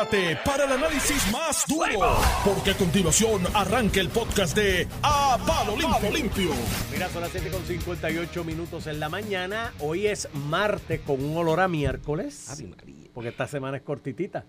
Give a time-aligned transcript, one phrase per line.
[0.00, 5.74] prepárate para el análisis más duro, porque a continuación arranca el podcast de A Palo
[5.76, 6.10] Limpio.
[6.12, 6.50] Limpio.
[6.92, 9.72] Mira, son las 7 con 58 minutos en la mañana.
[9.80, 12.62] Hoy es martes con un olor a miércoles.
[13.14, 14.44] Porque esta semana es cortitita.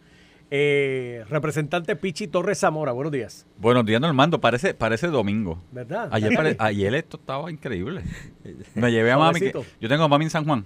[0.51, 3.45] Eh, representante Pichi Torres Zamora, buenos días.
[3.57, 4.41] Buenos días, Normando.
[4.41, 5.61] Parece, parece domingo.
[5.71, 6.09] ¿Verdad?
[6.11, 8.01] Ayer, pare- ayer esto estaba increíble.
[8.75, 9.39] Me llevé a mami.
[9.39, 10.65] que- yo tengo a mami en San Juan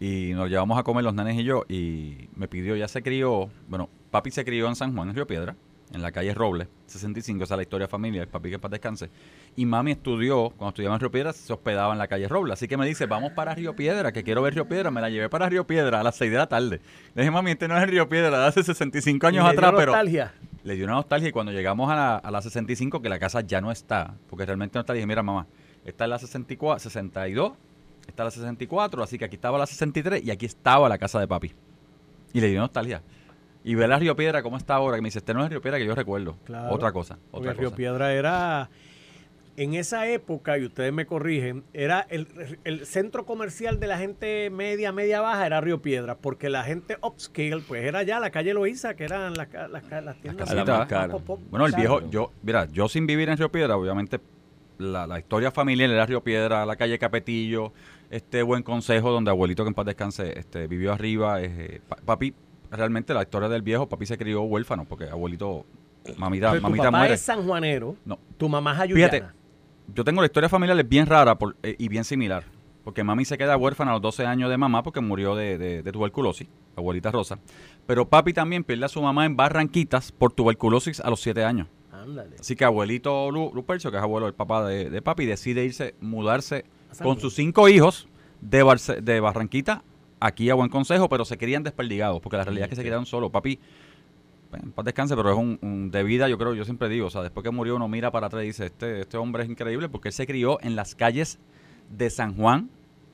[0.00, 1.64] y nos llevamos a comer los nenes y yo.
[1.68, 3.50] Y me pidió, ya se crió.
[3.68, 5.56] Bueno, papi se crió en San Juan, en Río Piedra,
[5.92, 7.44] en la calle Robles, 65.
[7.44, 8.28] Esa es la historia familiar.
[8.28, 9.10] Papi que para descanse.
[9.56, 12.54] Y mami estudió, cuando estudiaba en Río Piedra, se hospedaba en la calle Robles.
[12.54, 14.90] Así que me dice, vamos para Río Piedra, que quiero ver Río Piedra.
[14.90, 16.80] Me la llevé para Río Piedra a las 6 de la tarde.
[17.14, 19.58] Le dije, mami, este no es Río Piedra de hace 65 años ¿Y le dio
[19.58, 20.32] atrás, pero nostalgia?
[20.62, 23.40] le dio una nostalgia y cuando llegamos a la, a la 65, que la casa
[23.40, 25.46] ya no está, porque realmente no está, dije, mira mamá,
[25.84, 27.52] esta es la 64, 62,
[28.06, 31.18] esta es la 64, así que aquí estaba la 63 y aquí estaba la casa
[31.18, 31.52] de papi.
[32.32, 33.02] Y le dio nostalgia.
[33.70, 35.60] Y ver a Río Piedra cómo está ahora, que me dice, este no es Río
[35.62, 36.36] Piedra que yo recuerdo.
[36.44, 36.74] Claro.
[36.74, 37.72] Otra cosa, otra Río.
[37.72, 38.68] Piedra era.
[39.56, 42.26] En esa época, y ustedes me corrigen, era el,
[42.64, 46.96] el centro comercial de la gente media, media baja, era Río Piedra, porque la gente
[47.02, 49.70] upscale, pues era ya la calle Loíza, que eran las, las,
[50.04, 51.20] las tiendas más caras.
[51.50, 54.18] Bueno, el viejo, yo, mira, yo sin vivir en Río Piedra, obviamente
[54.78, 57.72] la, la historia familiar era Río Piedra, la calle Capetillo,
[58.08, 61.42] este buen consejo donde abuelito que en paz descanse este, vivió arriba.
[61.42, 62.32] eh, pa- papi,
[62.70, 65.66] realmente la historia del viejo, papi se crió huérfano porque abuelito,
[66.16, 67.14] mamita, Pero tu mamita papá muere.
[67.14, 68.18] es sanjuanero, No.
[68.36, 69.10] tu mamá es ayuyana.
[69.12, 69.32] Fíjate,
[69.94, 72.44] yo tengo la historia familiar es bien rara por- eh, y bien similar.
[72.84, 75.82] Porque mami se queda huérfana a los 12 años de mamá porque murió de, de-
[75.82, 77.38] de tuberculosis, abuelita Rosa.
[77.86, 81.68] Pero papi también pierde a su mamá en Barranquitas por tuberculosis a los 7 años.
[81.92, 82.36] Ándale.
[82.40, 85.94] Así que abuelito Lu- Lupercio, que es abuelo del papá de, de papi, decide irse,
[86.00, 86.64] mudarse
[87.02, 88.08] con sus cinco hijos
[88.40, 89.82] de, Barce- de Barranquita
[90.20, 93.06] aquí a Buen Consejo, pero se querían desperdigados, porque la realidad es que se quedaron
[93.06, 93.30] solos.
[93.30, 93.58] Papi,
[94.50, 97.06] bueno, en paz descanse, pero es un, un de vida, yo creo, yo siempre digo,
[97.06, 99.48] o sea, después que murió uno mira para atrás y dice, este, este hombre es
[99.50, 101.38] increíble porque él se crió en las calles
[101.88, 102.68] de San Juan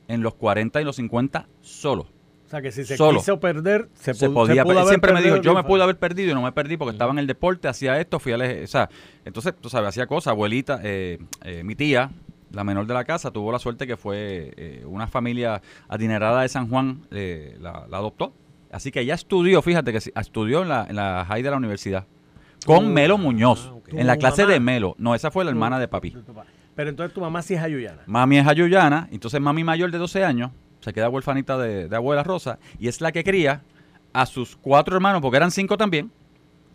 [0.08, 2.06] en los 40 y los 50 solo.
[2.46, 3.18] O sea, que si se Solo.
[3.18, 5.98] quiso perder, se, Se podía, pudo per- haber siempre me dijo, yo me pude haber
[5.98, 8.62] perdido y no me perdí porque estaba en el deporte, hacía esto, fui al ej-
[8.62, 8.88] o sea,
[9.24, 12.08] entonces, tú sabes, hacía cosas, abuelita, eh, eh, mi tía,
[12.50, 16.48] la menor de la casa, tuvo la suerte que fue eh, una familia adinerada de
[16.48, 18.32] San Juan, eh, la, la adoptó,
[18.70, 22.06] así que ella estudió, fíjate que estudió en la, en la high de la universidad,
[22.64, 23.88] con Melo Muñoz, ah, ok.
[23.92, 24.54] en la clase mamá.
[24.54, 26.16] de Melo, no, esa fue la hermana de papi.
[26.74, 28.02] Pero entonces tu mamá sí es ayuyana.
[28.06, 32.22] Mami es ayuyana, entonces mami mayor de 12 años se queda huérfanita de, de abuela
[32.22, 33.62] Rosa y es la que cría
[34.12, 36.10] a sus cuatro hermanos, porque eran cinco también,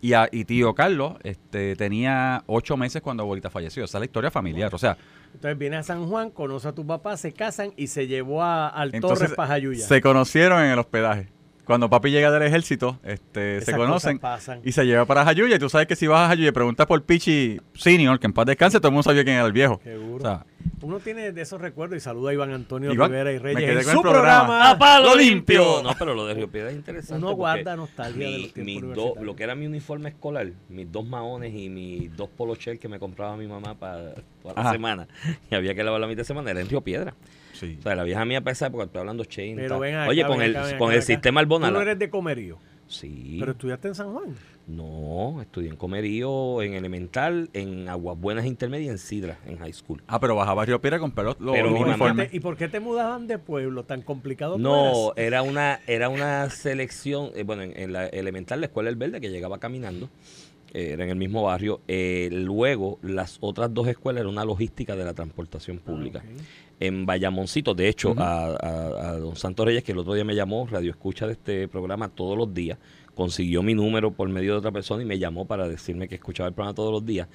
[0.02, 3.84] y, a, y tío Carlos este, tenía ocho meses cuando abuelita falleció.
[3.86, 4.74] Esa es la historia familiar.
[4.74, 4.98] O sea,
[5.34, 8.68] Entonces viene a San Juan, conoce a tu papá, se casan y se llevó a,
[8.68, 9.86] al entonces Torres Pajayuya.
[9.86, 11.30] se conocieron en el hospedaje.
[11.66, 14.20] Cuando papi llega del ejército, este, Esas se conocen
[14.64, 15.56] y se lleva para Jayuya.
[15.56, 18.34] Y tú sabes que si vas a Jayuya y preguntas por Pichi Senior, que en
[18.34, 19.80] paz descanse, todo el mundo sabía quién era el viejo.
[19.84, 20.18] Seguro.
[20.18, 20.46] O sea,
[20.82, 23.84] Uno tiene de esos recuerdos y saluda a Iván Antonio Iván, Rivera y Reyes en
[23.84, 24.12] su programa.
[24.12, 24.70] programa.
[24.72, 25.82] ¡A palo Lo limpio!
[25.84, 27.16] No, pero lo de Río Piedra es interesante.
[27.18, 29.14] Uno porque guarda nostalgia de los tiempos.
[29.22, 32.98] Lo que era mi uniforme escolar, mis dos maones y mis dos polochel que me
[33.00, 34.14] compraba mi mamá para la
[34.56, 34.72] Ajá.
[34.72, 35.08] semana,
[35.52, 37.14] y había que lavarla a mitad de semana, era en Río Piedra.
[37.54, 37.76] sí.
[37.80, 39.62] O sea, la vieja mía para esa época, estoy hablando 80.
[39.62, 41.74] Pero ven acá, Oye, con ven el, acá, con acá, el sistema Tú Albonala.
[41.74, 42.58] no eres de Comerío,
[42.92, 43.38] Sí.
[43.40, 44.36] pero estudiaste en San Juan.
[44.68, 49.74] No, estudié en Comerío, en Elemental, en Aguas Buenas Intermedia y en Sidra, en High
[49.74, 50.04] School.
[50.08, 52.30] Ah, pero bajaba a Río Piedra con pelos, los, Pero los ¿Y por qué uniformes.
[52.32, 53.84] te- ¿Y por qué te mudaban de pueblo?
[53.86, 58.68] ¿Tan complicado No, era una, era una selección, eh, bueno, en, en la elemental, la
[58.68, 60.10] Escuela del Verde, que llegaba caminando,
[60.74, 61.82] era en el mismo barrio.
[61.88, 66.24] Eh, luego, las otras dos escuelas era una logística de la transportación pública.
[66.26, 66.42] Ah, ok.
[66.80, 70.34] En Bayamoncito, de hecho, a, a- a don Santos Reyes, que el otro día me
[70.36, 72.80] llamó, radio escucha de este programa todos los días,
[73.14, 76.48] consiguió mi número por medio de otra persona y me llamó para decirme que escuchaba
[76.50, 77.28] el programa todos los días.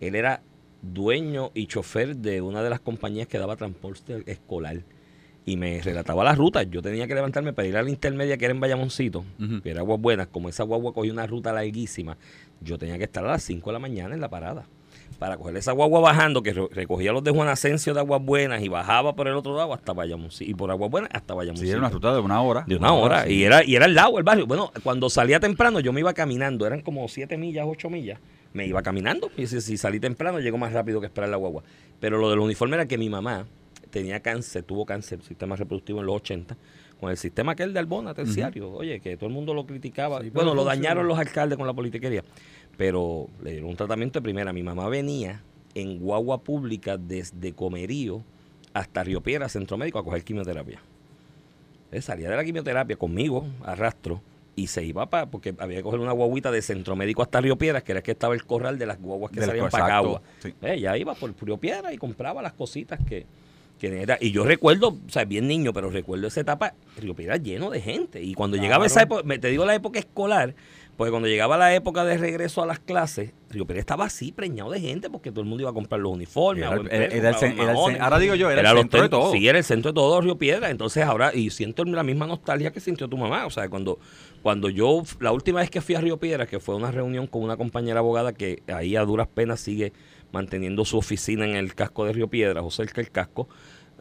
[0.00, 0.42] Él era
[0.80, 4.82] dueño y chofer de una de las compañías que daba transporte escolar
[5.46, 6.66] y me relataba las rutas.
[6.70, 9.24] Yo tenía que levantarme para ir a la intermedia que era en Bayamoncito,
[9.62, 10.28] que era aguas buenas.
[10.28, 12.16] Como esa guagua cogía una ruta larguísima,
[12.64, 14.64] yo tenía que estar a las 5 de la mañana en la parada.
[15.18, 18.62] Para coger esa guagua bajando, que re- recogía los de Juan Asensio de Aguas Buenas
[18.62, 20.50] y bajaba por el otro lado hasta Bayamoncito.
[20.50, 21.66] Y por Aguas Buenas hasta Bayamoncito.
[21.66, 22.64] Sí, era una ruta de una hora.
[22.66, 23.24] De una hora.
[23.24, 23.34] sí.
[23.34, 24.46] Y era, y era al lado el barrio.
[24.46, 26.66] Bueno, cuando salía temprano, yo me iba caminando.
[26.66, 28.18] Eran como 7 millas, 8 millas.
[28.52, 29.30] Me iba caminando.
[29.36, 31.62] Y si, si salí temprano, llego más rápido que esperar la guagua.
[32.00, 33.46] Pero lo del uniforme era que mi mamá
[33.90, 36.56] tenía cáncer, tuvo cáncer, sistema reproductivo en los 80,
[37.00, 38.70] con el sistema aquel de Albona, terciario.
[38.72, 40.20] Oye, que todo el mundo lo criticaba.
[40.20, 42.22] Sí, bueno, lo dañaron los alcaldes con la politiquería.
[42.76, 44.52] Pero le dieron un tratamiento de primera.
[44.52, 45.42] Mi mamá venía
[45.74, 48.22] en guagua pública desde Comerío
[48.72, 50.80] hasta Río Piedra, Centro Médico, a coger quimioterapia.
[51.92, 54.20] Él salía de la quimioterapia conmigo, arrastro,
[54.56, 57.56] y se iba para, porque había que coger una guaguita de Centro Médico hasta Río
[57.56, 60.22] Piedras, que era que estaba el corral de las guaguas que Del salían para Cagua.
[60.40, 60.54] sí.
[60.80, 63.26] Ya iba por Río Piedras y compraba las cositas que,
[63.90, 64.18] que era.
[64.20, 67.80] Y yo recuerdo, o sea, bien niño, pero recuerdo esa etapa, Río Piedras lleno de
[67.80, 68.22] gente.
[68.22, 70.54] Y cuando llegaba esa época, te digo la época escolar,
[70.96, 74.70] porque cuando llegaba la época de regreso a las clases, Río Piedras estaba así, preñado
[74.70, 76.64] de gente, porque todo el mundo iba a comprar los uniformes.
[76.64, 77.98] Era era- era el era el mahones.
[77.98, 79.32] cen- ahora digo yo, era el los centro de todo.
[79.32, 80.70] Sí, era el centro de todo Río Piedra.
[80.70, 83.44] Entonces ahora, y siento la misma nostalgia que sintió tu mamá.
[83.46, 83.98] O sea, cuando,
[84.42, 87.42] cuando yo, la última vez que fui a Río Piedra, que fue una reunión con
[87.42, 89.92] una compañera abogada que ahí a duras penas sigue
[90.32, 93.48] manteniendo su oficina en el casco de Río Piedra, o cerca del casco,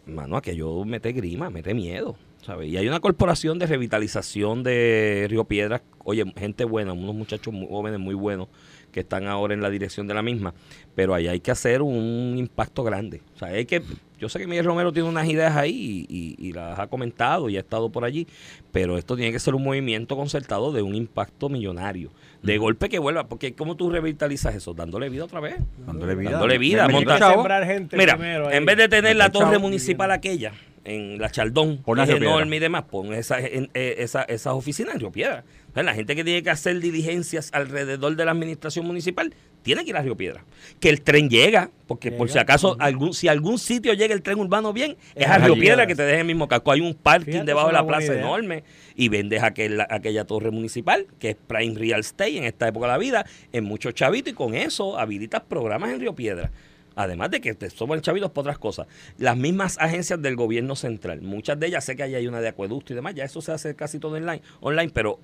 [0.05, 2.15] mano, aquello mete grima, mete miedo.
[2.43, 2.69] ¿sabes?
[2.69, 7.99] Y hay una corporación de revitalización de Río Piedras, oye, gente buena, unos muchachos jóvenes
[7.99, 8.49] muy buenos
[8.91, 10.53] que están ahora en la dirección de la misma,
[10.93, 13.21] pero ahí hay que hacer un impacto grande.
[13.35, 13.81] O sea, hay que,
[14.23, 17.49] yo sé que Miguel Romero tiene unas ideas ahí y, y- y las ha comentado
[17.49, 18.25] y ha estado por allí,
[18.71, 22.09] pero esto tiene que ser un movimiento concertado de un impacto millonario.
[22.41, 24.73] De golpe que vuelva, porque ¿cómo tú revitalizas eso?
[24.73, 25.55] Dándole vida otra vez.
[25.85, 26.31] Dándole vida.
[26.31, 30.53] Dándole vida, monta- gente Mira, primero en vez de tener la torre municipal aquella
[30.85, 34.93] en la Chaldón, que es enorme y demás, pon esa, en- eh, esa- esas oficinas
[34.95, 35.43] en Río Piedra.
[35.75, 39.33] La gente que tiene que hacer diligencias alrededor de la administración municipal
[39.63, 40.45] tiene que ir a Río Piedra.
[40.79, 44.37] Que el tren llega, porque por si acaso algún, si algún sitio llega el tren
[44.37, 45.55] urbano bien, es Es a Río.
[45.55, 46.71] Piedra que te deje el mismo casco.
[46.71, 48.19] Hay un parking Fíjate, debajo de la plaza idea.
[48.19, 48.63] enorme
[48.95, 52.91] y vendes aquel, aquella torre municipal que es Prime Real Estate en esta época de
[52.91, 56.51] la vida, en muchos chavitos y con eso habilitas programas en Río Piedra.
[56.95, 58.85] Además de que te somos chavitos por otras cosas.
[59.17, 62.49] Las mismas agencias del gobierno central, muchas de ellas, sé que ahí hay una de
[62.49, 65.19] acueducto y demás, ya eso se hace casi todo online, online pero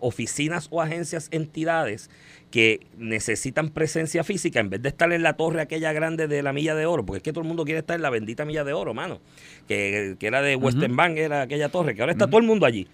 [0.00, 2.10] oficinas o agencias, entidades
[2.50, 6.52] que necesitan presencia física en vez de estar en la torre aquella grande de la
[6.52, 8.64] milla de oro, porque es que todo el mundo quiere estar en la bendita milla
[8.64, 9.20] de oro, mano,
[9.66, 12.64] que, que era de Western Bank, era aquella torre, que ahora está todo el mundo
[12.64, 12.86] allí.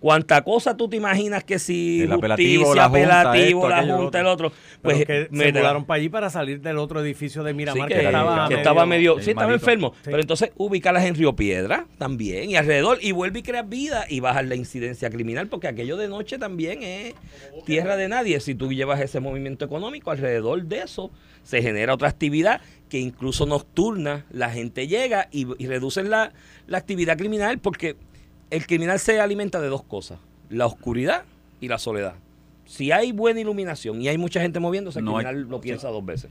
[0.00, 3.78] Cuánta cosa tú te imaginas que si El justicia, apelativo, la junta, apelativo, esto, la
[3.78, 6.78] aquello, junta, el otro, pues que me se da- mudaron para allí para salir del
[6.78, 9.92] otro edificio de Sí, Miramar que, que, estaba, que medio- estaba medio, sí, estaba enfermo.
[9.96, 10.02] Sí.
[10.04, 14.20] Pero entonces ubícalas en Río Piedra también y alrededor y vuelve y creas vida y
[14.20, 17.14] bajas la incidencia criminal porque aquello de noche también es
[17.66, 18.38] tierra de nadie.
[18.40, 21.10] Si tú llevas ese movimiento económico alrededor de eso,
[21.42, 26.32] se genera otra actividad que incluso nocturna, la gente llega y, y reducen la,
[26.66, 27.96] la actividad criminal porque
[28.50, 30.18] el criminal se alimenta de dos cosas,
[30.50, 31.24] la oscuridad
[31.60, 32.14] y la soledad.
[32.64, 35.88] Si hay buena iluminación y hay mucha gente moviéndose, el No hay- criminal lo piensa
[35.88, 36.30] dos veces.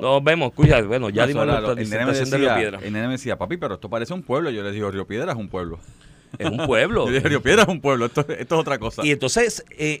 [0.00, 2.78] Nos vemos, escucha, bueno, ya dimos lo- el nene me disertación de Río decía, Piedra.
[2.86, 4.50] el nene me decía, papi, pero esto parece un pueblo.
[4.50, 5.78] Yo le digo, Río Piedra es un pueblo.
[6.38, 7.06] Es un pueblo.
[7.08, 9.04] Yo dije, Río Piedra es un pueblo, esto, esto es otra cosa.
[9.04, 10.00] y entonces, eh,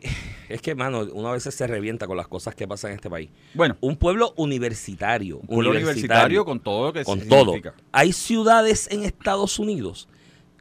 [0.50, 3.30] es que, mano, una vez se revienta con las cosas que pasan en este país.
[3.54, 5.38] bueno, Un pueblo universitario.
[5.38, 7.70] un pueblo universitario con todo lo que con significa.
[7.70, 7.84] todo.
[7.92, 10.06] Hay ciudades en Estados Unidos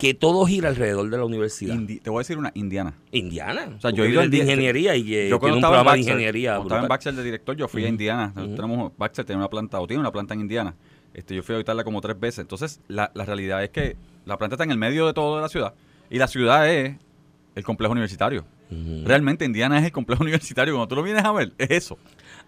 [0.02, 1.76] que todo gira alrededor de la universidad.
[1.76, 2.94] Indi- te voy a decir una, Indiana.
[3.12, 3.74] Indiana.
[3.78, 6.14] O sea, yo he ido de ingeniería y que yo tiene un programa de Baxter,
[6.14, 6.52] ingeniería.
[6.56, 6.90] cuando estaba en.
[6.90, 8.34] Baxter de director, yo fui a Indiana.
[8.36, 8.56] ujú.
[8.56, 10.74] Tenemos, Baxter tiene una planta, o tiene una planta en Indiana.
[11.14, 12.40] Este, yo fui a visitarla como tres veces.
[12.40, 13.96] Entonces, la, la realidad es que
[14.26, 15.74] la planta está en el medio de todo de la ciudad.
[16.10, 16.96] Y la ciudad es
[17.56, 18.44] el complejo universitario.
[19.04, 20.74] Realmente Indiana es el complejo universitario.
[20.74, 21.98] Cuando tú lo vienes a ver, es eso.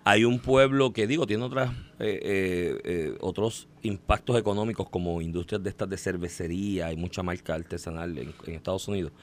[0.06, 5.64] Hay un pueblo que, digo, tiene otras eh, eh, eh, otros impactos económicos como industrias
[5.64, 9.14] de estas de cervecería, hay mucha marca artesanal en, en Estados Unidos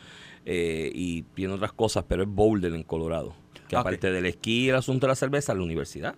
[0.46, 3.34] eh, y tiene otras cosas, pero es Boulder en Colorado.
[3.68, 6.14] Que Ah, aparte del esquí y el asunto de la cerveza, la universidad.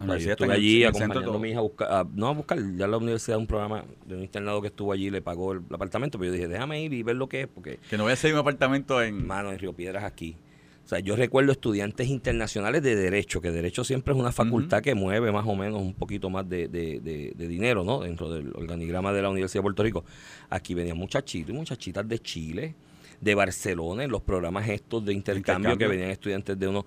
[0.00, 2.88] Yo está estuve allí acompañando a mi hija a buscar, a- no a buscar, ya
[2.88, 6.30] la universidad un programa de un internado que estuvo allí le pagó el, apartamento, pero
[6.30, 8.32] yo dije, déjame ir y ver lo que es, porque Que no voy a hacer
[8.32, 9.24] un apartamento en...
[9.24, 10.36] Mano, en Río Piedras aquí.
[10.96, 15.32] Sea, yo recuerdo estudiantes internacionales de Derecho, que Derecho siempre es una facultad que mueve
[15.32, 18.00] más o menos un poquito más de, de- de- de dinero, ¿no?
[18.00, 20.04] Dentro del organigrama de la Universidad de Puerto Rico.
[20.50, 22.74] Aquí venían muchachitos y muchachitas de Chile,
[23.20, 25.78] de Barcelona, en los programas estos de intercambio, Intercambio.
[25.78, 26.84] que venían estudiantes de unos...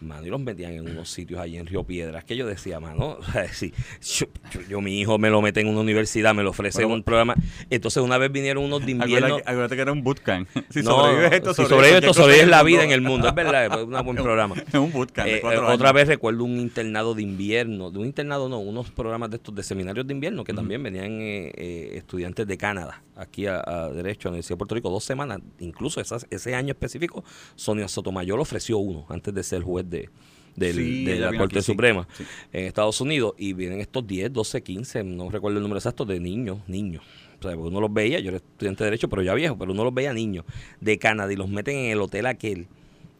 [0.00, 3.16] Mano, y los metían en unos sitios allí en Río Piedras, que yo decía, mano,
[3.18, 6.44] o sea, si yo, yo- yo, mi hijo me lo mete en una universidad, me
[6.44, 7.34] lo ofrece Bueno, un programa.
[7.68, 9.36] Entonces una vez vinieron unos de invierno...
[9.44, 10.48] Acuérdate, que- era un bootcamp.
[10.70, 13.66] Si No, sobrevives esto, si sobrevives esto, sobrevives la vida en el mundo, es verdad,
[13.66, 14.54] es un buen programa.
[14.56, 18.58] Es un bootcamp Eh, otra vez recuerdo un internado de invierno, de un internado no,
[18.60, 22.56] unos programas de estos de seminarios de invierno que también venían eh, eh, estudiantes de
[22.56, 26.26] Canadá aquí a, a Derecho a la Universidad de Puerto Rico, dos semanas, incluso esas-
[26.30, 27.24] ese año específico,
[27.56, 30.08] Sonia Sotomayor ofreció uno antes de ser juez de,
[30.56, 31.64] del- Sí, de ella la Corte aquí.
[31.66, 32.24] Suprema Sí.
[32.52, 36.18] en Estados Unidos y vienen estos 10, 12, 15, no recuerdo el número exacto, de
[36.20, 37.02] niños, niños.
[37.38, 39.70] O sea, porque uno los veía, yo era estudiante de Derecho, pero ya viejo, pero
[39.72, 40.44] uno los veía niños
[40.80, 42.66] de Canadá y los meten en el hotel aquel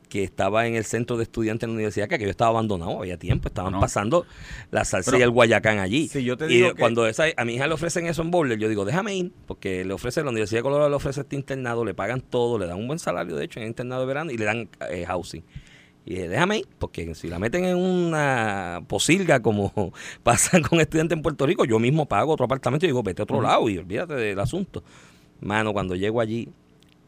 [0.08, 3.18] que estaba en el centro de estudiantes en la universidad, que aquello estaba abandonado, había
[3.18, 3.80] tiempo, estaban No.
[3.80, 4.25] pasando
[4.70, 6.08] la salsa Pero- y el guayacán allí.
[6.08, 8.22] Si yo te y digo de- que- cuando esa, a mi hija le ofrecen eso
[8.22, 11.20] en Boulder, yo digo, déjame ir, porque le ofrece, la Universidad de Colorado le ofrece
[11.20, 14.00] este internado, le pagan todo, le dan un buen salario, de hecho, en el internado
[14.00, 15.42] de verano, y le dan eh, housing.
[16.09, 21.15] Y dije, déjame ir, porque si la meten en una posilga como pasan con estudiantes
[21.15, 23.77] en Puerto Rico, yo mismo pago otro apartamento y digo, vete a otro lado y
[23.77, 24.83] olvídate del asunto.
[25.43, 26.49] Mano, cuando llego allí,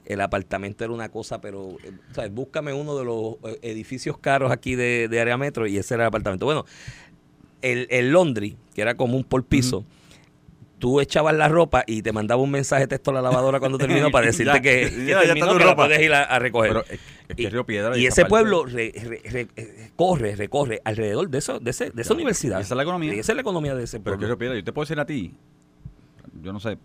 [0.04, 2.30] el apartamento era una cosa, pero, eh, ¿sabes?
[2.30, 6.02] Búscame uno de los eh, edificios caros aquí de, de área metro y ese era
[6.02, 6.44] el apartamento.
[6.44, 6.66] Bueno,
[7.62, 9.82] el, el laundry, que era como un por piso,
[10.78, 14.10] tú echabas la ropa y te mandaba un mensaje texto a la lavadora cuando terminó
[14.10, 16.24] para decirte Ya, que, ya, que ya está terminó, tu que la puedes ir a,
[16.24, 16.72] a recoger.
[16.72, 16.84] Pero
[17.36, 17.96] Y- Río Piedra.
[17.96, 22.02] y ese parte- pueblo re- re- re- corre, recorre alrededor de, eso, de, ese- de
[22.02, 22.58] esa universidad.
[22.58, 23.14] y esa es la economía.
[23.14, 24.20] Y esa es la economía de ese Pero pueblo.
[24.20, 25.34] que Río Piedra, yo te puedo decir a ti,
[26.42, 26.78] yo no sé,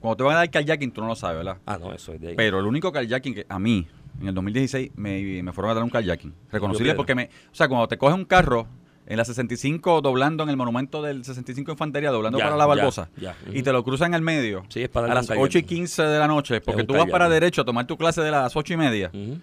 [0.00, 1.58] cuando te van a dar kayaking tú no lo sabes, ¿verdad?
[1.66, 2.34] Ah, no, eso es de ahí.
[2.36, 3.86] Pero el único kayaking que a mí,
[4.20, 6.32] en el 2016, me, me fueron a dar un kayaking.
[6.52, 7.24] Reconocible porque me...
[7.50, 8.66] O sea, cuando te coges un carro
[9.06, 13.10] en la 65 doblando en el monumento del 65 Infantería, doblando Ya, para la Barbosa,
[13.18, 13.36] ya.
[13.52, 15.76] y te lo cruzan al medio Sí, es para a las un 8 y kayaking.
[15.78, 18.54] 15 de la noche, porque tú vas para derecho a tomar tu clase de las
[18.56, 19.38] 8 y media, Ujú.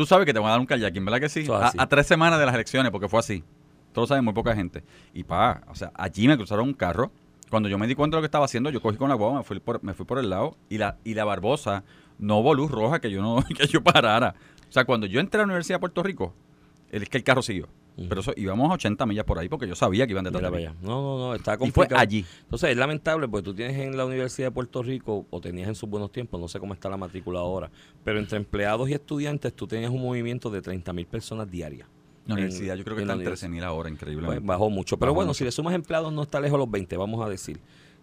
[0.00, 1.46] Tú sabes que te van a dar un kayaking, ¿verdad que sí?
[1.50, 3.44] A, tres semanas de las elecciones, porque fue así.
[3.92, 4.82] Todos saben, muy poca gente.
[5.12, 7.12] Y pa, o sea, allí me cruzaron un carro.
[7.50, 9.40] Cuando yo me di cuenta de lo que estaba haciendo, yo cogí con la guagua,
[9.40, 11.84] me fui por, me fui por el lado y la, y la Barbosa
[12.18, 14.34] no hubo luz roja que yo no que yo parara.
[14.70, 16.32] O sea, cuando yo entré a la Universidad de Puerto Rico,
[16.90, 17.68] es que el carro siguió.
[18.08, 20.74] Pero eso íbamos a 80 millas por ahí porque yo sabía que iban de allá.
[20.82, 22.00] No, no, no, está Y fue complicado.
[22.00, 22.24] allí.
[22.44, 25.74] Entonces es lamentable porque tú tienes en la Universidad de Puerto Rico, o tenías en
[25.74, 27.70] sus buenos tiempos, no sé cómo está la matrícula ahora,
[28.04, 31.88] pero entre empleados y estudiantes tú tenías un movimiento de 30 mil personas diarias.
[32.26, 33.48] La En- universidad, yo creo que en la está en universidad.
[33.48, 34.26] 13 mil ahora, increíble.
[34.26, 34.96] Pues bajó mucho.
[34.98, 35.38] Pero Bajó bueno, mucho.
[35.38, 37.58] si le sumas empleados no está lejos los 20, vamos a decir.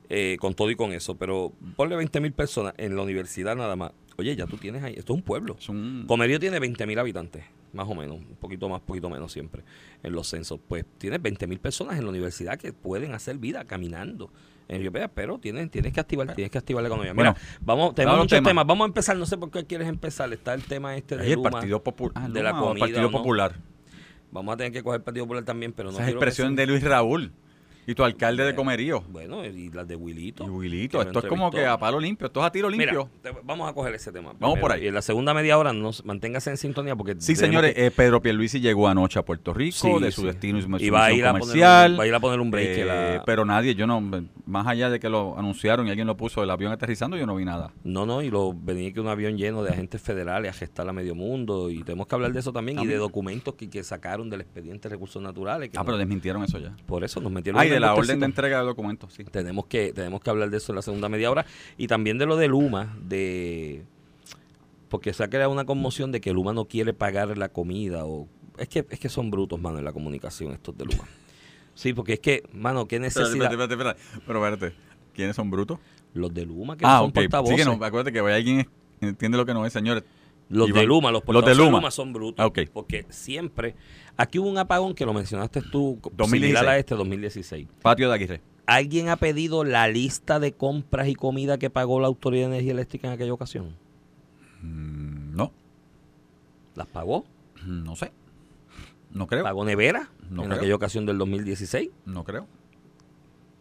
[0.09, 1.15] eh, con todo y con eso.
[1.17, 3.91] Pero ponle 20 mil personas en la universidad nada más.
[4.17, 4.93] Oye, ya tú tienes ahí.
[4.95, 5.57] Esto es un pueblo.
[5.59, 7.43] Es un- Comerío tiene 20 mil habitantes,
[7.77, 9.63] más o menos, un poquito más, poquito menos siempre,
[10.03, 10.59] en los censos.
[10.67, 14.29] Pues tienes 20 mil personas en la universidad que pueden hacer vida caminando
[14.67, 17.13] en Río Piedras, pero tienes, tienes que activar, tienes que activar la economía.
[17.13, 18.49] Mira, Bueno, vamos, tenemos muchos temas.
[18.49, 18.67] temas.
[18.67, 20.33] Vamos a empezar, no sé por qué quieres empezar.
[20.33, 22.29] Está el tema este de el Luma, Partido Popular.
[22.29, 23.11] de la el comida, Partido.
[23.11, 23.55] Popular.
[24.31, 26.49] Vamos a tener que coger el Partido Popular también, pero no Esa es que expresión
[26.49, 27.31] se- de Luis Raúl
[27.87, 29.01] y tu alcalde de Comerío.
[29.09, 30.45] Bueno, y las de Wilito.
[30.45, 33.09] Y Wilito, esto es como que a palo limpio, esto es a tiro Mira, limpio.
[33.23, 34.33] te- vamos a coger ese tema.
[34.39, 34.61] Vamos primero.
[34.61, 34.83] por ahí.
[34.83, 37.91] Y en la segunda media hora nos manténgase en sintonía porque Sí, señores, que- eh,
[37.91, 40.27] Pedro Pierluisi llegó anoche a Puerto Rico, Sí, de su sí.
[40.27, 41.91] destino y su Y va a ir a poner comercial.
[41.93, 44.01] un- va a ir a poner un break Eh, la- Pero nadie, yo no,
[44.45, 47.35] más allá de que lo anunciaron y alguien lo puso el avión aterrizando, yo no
[47.35, 47.71] vi nada.
[47.85, 50.93] No, no, y lo venía que un avión lleno de agentes federales a gestar a
[50.93, 54.29] medio mundo y tenemos que hablar de eso también, y de documentos que, que sacaron
[54.29, 55.69] del expediente de recursos naturales.
[55.69, 56.75] Que Ah, no- pero desmintieron eso ya.
[56.85, 59.23] por eso nos metieron y un de la orden de entrega de documentos, sí.
[59.25, 61.45] Tenemos que, tenemos que hablar de eso en la segunda media hora.
[61.77, 63.83] Y también de lo de Luma, de
[64.89, 68.05] porque se ha creado una conmoción de que Luma no quiere pagar la comida.
[68.05, 71.03] o Es que, es que son brutos, mano, en la comunicación estos de Luma.
[71.75, 73.51] Sí, porque es que, mano, qué necesidad.
[73.51, 74.23] espérate, espérate, espérate.
[74.25, 74.75] Pero espérate,
[75.13, 75.79] ¿quiénes son brutos?
[76.13, 77.13] Los de Luma, que Ah, son ok.
[77.15, 77.55] portavoces.
[77.57, 78.67] Sí que no, acuérdate que vaya alguien
[79.01, 80.03] entiende lo que no es, señores.
[80.49, 81.77] Los Iván, de Luma, los portavoces de de Luma.
[81.79, 81.91] Luma.
[81.91, 82.39] son brutos.
[82.43, 82.59] Ah, ok.
[82.71, 83.75] Porque siempre.
[84.15, 86.29] Aquí hubo un apagón que lo mencionaste tú, 2016.
[86.41, 87.67] similar a este 2016.
[87.81, 88.41] Patio de Aguirre.
[88.65, 92.73] ¿Alguien ha pedido la lista de compras y comida que pagó la Autoridad de Energía
[92.73, 93.75] Eléctrica en aquella ocasión?
[94.61, 95.51] Mm, no,
[96.75, 97.25] ¿Las pagó?
[97.65, 98.11] no sé.
[99.11, 99.43] No creo.
[99.43, 100.57] ¿Pagó nevera No en creo.
[100.59, 101.89] aquella ocasión del 2016?
[102.05, 102.45] No creo.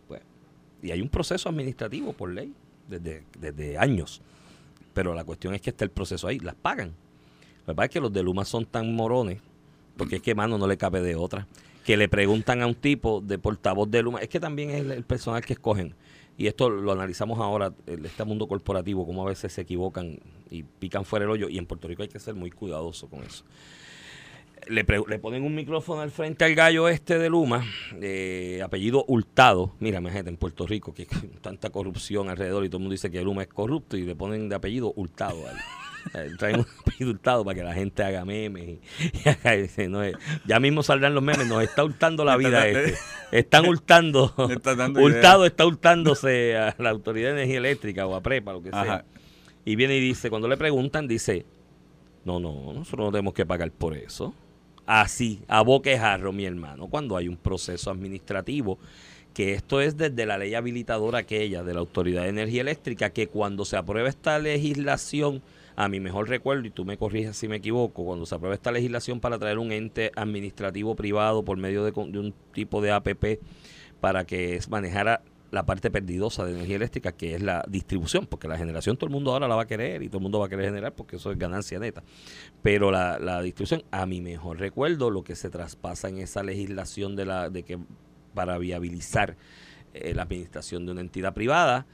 [0.08, 0.22] Pues,
[0.82, 2.52] y hay un proceso administrativo por ley
[2.88, 4.20] desde, desde años.
[4.96, 6.38] Pero la cuestión es que está el proceso ahí.
[6.38, 6.94] Las pagan.
[7.66, 9.42] Lo que pasa es que los de Luma son tan morones,
[9.98, 11.46] porque es que, mano, no le cabe de otra.
[11.84, 14.20] Que le preguntan a un tipo de portavoz de Luma.
[14.20, 15.94] Es que también es el, personal que escogen.
[16.38, 20.18] Y esto lo analizamos ahora, este mundo corporativo, cómo a veces se equivocan
[20.50, 21.50] y pican fuera el hoyo.
[21.50, 23.44] Y en Puerto Rico hay que ser muy cuidadoso con eso.
[24.68, 24.84] Le,
[25.18, 27.64] ponen un micrófono al frente al gallo este de Luma,
[28.00, 29.74] eh, apellido Hurtado.
[29.78, 33.10] Mira, imagínate, en Puerto Rico, que hay tanta corrupción alrededor y todo el mundo dice
[33.10, 35.36] que Luma es corrupto y le ponen de apellido Hurtado.
[36.38, 38.78] Traen un apellido Hurtado para que la gente haga memes.
[38.78, 42.98] Y, no es- ya mismo saldrán los memes, nos está hurtando la vida está- este.
[43.32, 44.34] Están hurtando.
[44.76, 48.70] Dando Hurtado está hurtándose a la Autoridad de Energía Eléctrica o a Prepa, lo que
[48.70, 48.80] sea.
[48.82, 49.04] Ajá.
[49.64, 51.44] Y viene y dice, cuando le preguntan, dice,
[52.24, 54.32] no, no, nosotros no tenemos que pagar por eso.
[54.86, 58.78] Así, a boquejarro, mi hermano, cuando hay un proceso administrativo,
[59.34, 63.26] que esto es desde la ley habilitadora aquella de la Autoridad de Energía Eléctrica, que
[63.26, 65.42] cuando se aprueba esta legislación,
[65.74, 68.70] a mi mejor recuerdo, y tú me corriges si me equivoco, cuando se aprueba esta
[68.70, 73.40] legislación para traer un ente administrativo privado por medio de, de un tipo de APP
[74.00, 78.58] para que manejara la parte perdidosa de energía eléctrica, que es la distribución, porque la
[78.58, 80.48] generación todo el mundo ahora la va a querer y todo el mundo va a
[80.48, 82.02] querer generar porque eso es ganancia neta.
[82.62, 87.16] Pero la, la distribución, a mi mejor recuerdo, lo que se traspasa en esa legislación
[87.16, 87.78] de, la, de que
[88.34, 89.36] para viabilizar
[89.94, 91.86] eh, la administración de una entidad privada,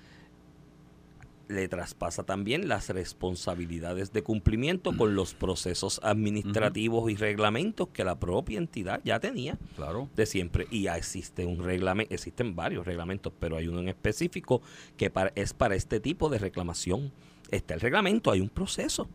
[1.52, 8.18] le traspasa también las responsabilidades de cumplimiento con los procesos administrativos y reglamentos que la
[8.18, 10.08] propia entidad ya tenía Claro.
[10.16, 10.66] de siempre.
[10.70, 14.62] Y ya existe un reglamento, existen varios reglamentos, pero hay uno en específico
[14.96, 17.12] que para- es para este tipo de reclamación.
[17.50, 19.08] Está el reglamento, hay un proceso.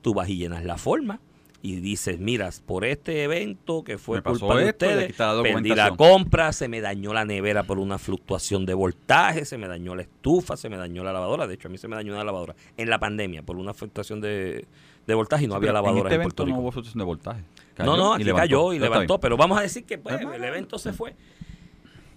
[0.00, 1.20] Tú vas y llenas la forma
[1.64, 5.68] y dices, miras, por este evento que fue culpa de esto, y ustedes, la perdí
[5.68, 5.96] la documentación".
[5.96, 10.02] compra, se me dañó la nevera por una fluctuación de voltaje, se me dañó la
[10.02, 11.46] estufa, se me dañó la lavadora.
[11.46, 14.20] De hecho, a mí se me dañó una lavadora en la pandemia por una fluctuación
[14.20, 14.66] de,
[15.06, 16.56] de voltaje y no había Pero lavadoras en este en Puerto Rico.
[16.56, 17.42] no hubo fluctuación de voltaje.
[17.78, 18.42] No, no, aquí levantó.
[18.42, 21.14] cayó y Pero levantó, pero vamos a decir que pues, el evento se fue.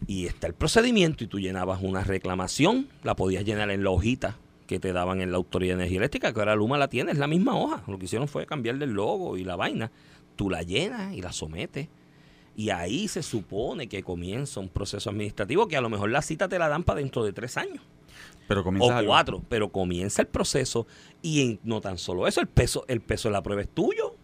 [0.07, 4.37] Y está el procedimiento y tú llenabas una reclamación, la podías llenar en la hojita
[4.67, 7.17] que te daban en la Autoridad de Energía Eléctrica, que ahora Luma la tiene, es
[7.17, 7.83] la misma hoja.
[7.87, 9.91] Lo que hicieron fue cambiarle el logo y la vaina.
[10.35, 11.87] Tú la llenas y la sometes.
[12.57, 16.47] Y ahí se supone que comienza un proceso administrativo que a lo mejor la cita
[16.47, 17.83] te la dan para dentro de tres años
[18.47, 20.87] Pero comienza o cuatro, pero comienza el proceso
[21.21, 24.14] y en- no tan solo eso, el peso, el peso de la prueba es tuyo.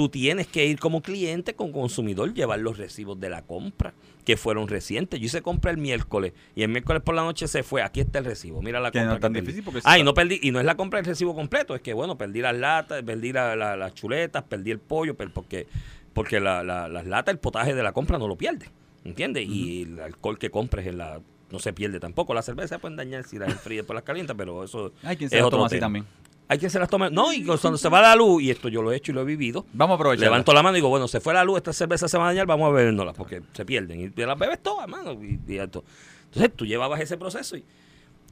[0.00, 3.92] Tú tienes que ir como cliente, como consumidor, llevar los recibos de la compra,
[4.24, 5.20] que fueron recientes.
[5.20, 7.82] Yo hice compra el miércoles y el miércoles por la noche se fue.
[7.82, 8.62] Aquí está el recibo.
[8.62, 9.12] Mira la Que compra.
[9.16, 9.44] no tan perdí.
[9.48, 11.82] difícil porque Ah, y no perdí, y no es la compra del recibo completo, es
[11.82, 15.66] que bueno, perdí las latas, perdí la- la- las chuletas, perdí el pollo, porque,
[16.14, 18.70] porque la- la- las latas, el potaje de la compra no lo pierde.
[19.04, 19.46] ¿Entiendes?
[19.50, 22.32] Y el alcohol que compres en la no se pierde tampoco.
[22.32, 25.42] La cerveza pueden dañar si las enfrías por las calientas, pero eso Hay quien es
[25.42, 25.84] otro toma así tema.
[25.84, 26.06] también.
[26.50, 27.10] Hay quien se las toma.
[27.10, 29.20] No, y cuando se va la luz, y esto yo lo he hecho y lo
[29.20, 30.24] he vivido, Vamos a aprovechar.
[30.24, 32.26] levanto la mano y digo, bueno, se fue la luz, esta cerveza se va a
[32.30, 34.00] dañar, vamos a bebérnosla, porque se pierden.
[34.00, 35.12] Y te las bebes todas, mano.
[35.12, 35.84] Y, y esto.
[36.24, 37.64] Entonces tú llevabas ese proceso y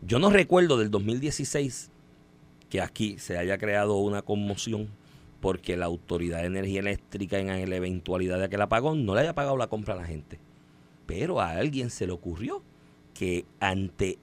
[0.03, 1.91] yo no recuerdo del 2016
[2.69, 4.89] que aquí se haya creado una conmoción
[5.41, 9.35] porque la Autoridad de Energía Eléctrica en la eventualidad de aquel apagón no le haya
[9.37, 10.41] pagado la compra a la gente.
[11.07, 12.65] Pero a alguien se le ocurrió
[13.15, 14.19] que ante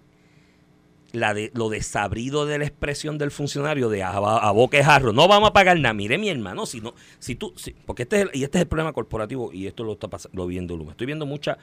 [1.15, 5.13] la de, lo desabrido de la expresión del funcionario de a, a boca de jarro,
[5.13, 5.93] no vamos a pagar nada.
[5.93, 8.61] Mire, mi hermano, si no, si tú, si- porque este es el, y este es
[8.63, 10.91] el problema corporativo y esto lo está lo viendo Luma.
[10.91, 11.57] Estoy viendo mucha,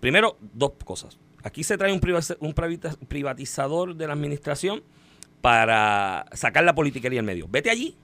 [0.00, 1.18] primero, dos cosas.
[1.42, 2.00] Aquí se trae un,
[2.40, 4.82] un privatiza- privatizador de la administración
[5.40, 7.46] para sacar la politiquería en medio.
[7.48, 7.96] Vete allí,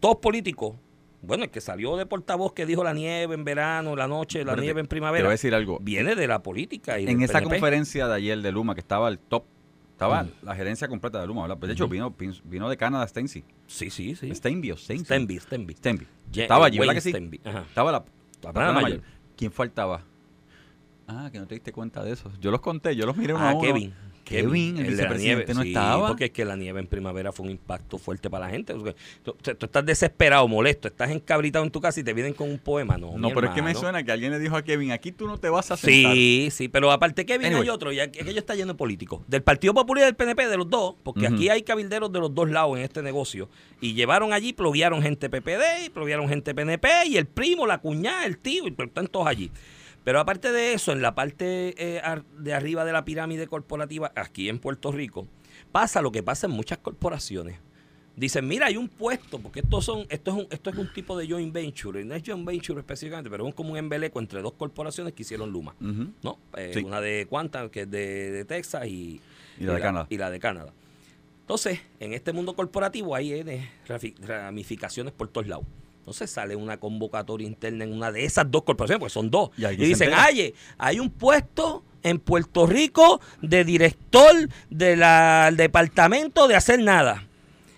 [0.00, 0.76] todos políticos.
[1.22, 4.56] Bueno, el que salió de portavoz que dijo la nieve en verano, la noche, la
[4.56, 5.78] nieve en Te voy primavera, a decir algo.
[5.80, 6.98] viene de la política.
[6.98, 7.50] Y En esa PNP.
[7.56, 9.44] conferencia de ayer de Luma, que estaba el top,
[10.00, 11.58] estaba la gerencia completa de Luma, ¿verdad?
[11.58, 11.92] Pues de hecho, Ujú.
[11.92, 13.44] vino, vino de Canadá Stency.
[13.66, 14.34] Sí, sí, sí.
[14.34, 14.74] Stenby.
[14.76, 15.74] Stenby, Stenby.
[15.74, 16.06] Stenby.
[16.34, 17.10] Estaba allí, ¿verdad que sí?
[17.10, 17.60] Stenby, ajá.
[17.68, 18.04] Estaba la,
[18.42, 18.90] la plana mayor.
[18.90, 19.02] mayor.
[19.36, 20.02] ¿Quién faltaba?
[21.06, 22.32] Ah, que no te diste cuenta de eso.
[22.40, 23.60] Yo los conté, yo los miré uno Ah, a uno.
[23.60, 23.92] Kevin.
[24.30, 25.54] Kevin, el, de la vicepresidente, nieve.
[25.54, 26.08] no Sí, estaba.
[26.08, 28.74] Porque es que la nieve en primavera fue un impacto fuerte para la gente.
[28.74, 32.58] Porque Tú, estás desesperado, molesto, estás encabritado en tu casa y te vienen con un
[32.58, 32.96] poema.
[32.96, 35.26] No, No, pero es que me suena que alguien le dijo a Kevin, aquí tú
[35.26, 36.14] no te vas a sentar.
[36.14, 37.64] Sí, sí, pero aparte Kevin Anyway.
[37.64, 39.20] hay otro, y aquello está lleno de políticos.
[39.26, 42.34] Del Partido Popular y del PNP, de los dos, porque aquí hay cabilderos de los
[42.34, 43.48] dos lados en este negocio.
[43.80, 48.26] Y llevaron allí, ploguearon gente PPD, y ploguearon gente PNP, y el primo, la cuñada,
[48.26, 49.50] el tío, y están todos allí.
[50.04, 52.02] Pero aparte de eso, en la parte eh,
[52.38, 55.26] de arriba de la pirámide corporativa, aquí en Puerto Rico,
[55.72, 57.58] pasa lo que pasa en muchas corporaciones.
[58.16, 61.16] Dicen, mira, hay un puesto, porque estos son, esto es un, esto es un tipo
[61.16, 64.42] de joint venture, y no es joint venture específicamente, pero es como un embeleco entre
[64.42, 65.74] dos corporaciones que hicieron Luma.
[65.80, 66.38] ¿no?
[66.56, 66.80] Eh, Sí.
[66.84, 69.20] Una de Quantum, que es de, de Texas, y,
[69.58, 70.06] Y la de Canadá.
[70.10, 70.72] Y la de Canadá.
[71.42, 73.42] Entonces, en este mundo corporativo hay
[74.20, 75.66] ramificaciones por todos lados.
[76.00, 79.50] Entonces sale una convocatoria interna en una de esas dos corporaciones, porque son dos.
[79.56, 86.56] Y Y, dicen, oye, hay un puesto en Puerto Rico de director del departamento de
[86.56, 87.26] hacer nada.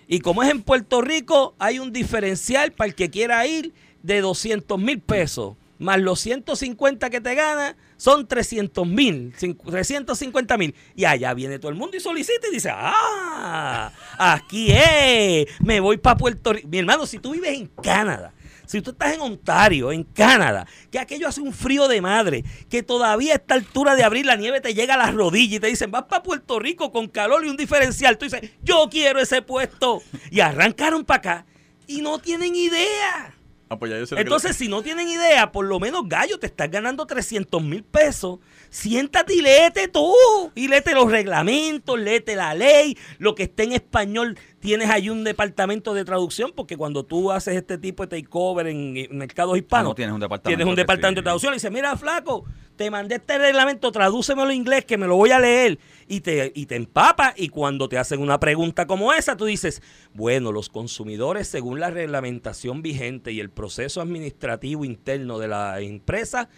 [0.07, 4.21] Y como es en Puerto Rico, hay un diferencial para el que quiera ir de
[4.21, 5.55] 200 mil pesos.
[5.83, 10.75] Más los 150 que te gana son 300 mil, 350 mil.
[10.95, 15.97] Y allá viene todo el mundo y solicita y dice, ah, aquí es, me voy
[15.97, 16.67] para Puerto Rico.
[16.67, 18.33] Mi hermano, si tú vives en Canadá,
[18.65, 22.81] si tú estás en Ontario, en Canadá, que aquello hace un frío de madre, que
[22.81, 25.67] todavía a esta altura de abril la nieve te llega a las rodillas y te
[25.67, 28.17] dicen, vas para Puerto Rico con calor y un diferencial.
[28.17, 30.01] Tú dices, yo quiero ese puesto.
[30.31, 31.45] Y arrancaron para acá
[31.87, 33.35] y no tienen idea.
[33.73, 36.03] Ah, pues ya yo sé lo que Entonces, si no tienen idea, por lo menos
[36.07, 38.39] Gallo te estás ganando 300 mil pesos.
[38.73, 40.11] Siéntate y léete tú.
[40.55, 45.23] Y léete los reglamentos, léete la ley, lo que esté en español, tienes ahí un
[45.23, 49.85] departamento de traducción, porque cuando tú haces este tipo de takeover en, en mercados hispanos,
[49.85, 52.89] Ah, no tienes un departamento tienes un departamento de traducción y dice, mira, flaco, te
[52.89, 56.65] mandé este reglamento, tradúcemelo en inglés, que me lo voy a leer, y te, y
[56.65, 59.83] te empapa, y cuando te hacen una pregunta como esa, tú dices,
[60.15, 66.49] bueno, los consumidores, según la reglamentación vigente y el proceso administrativo interno de la empresa,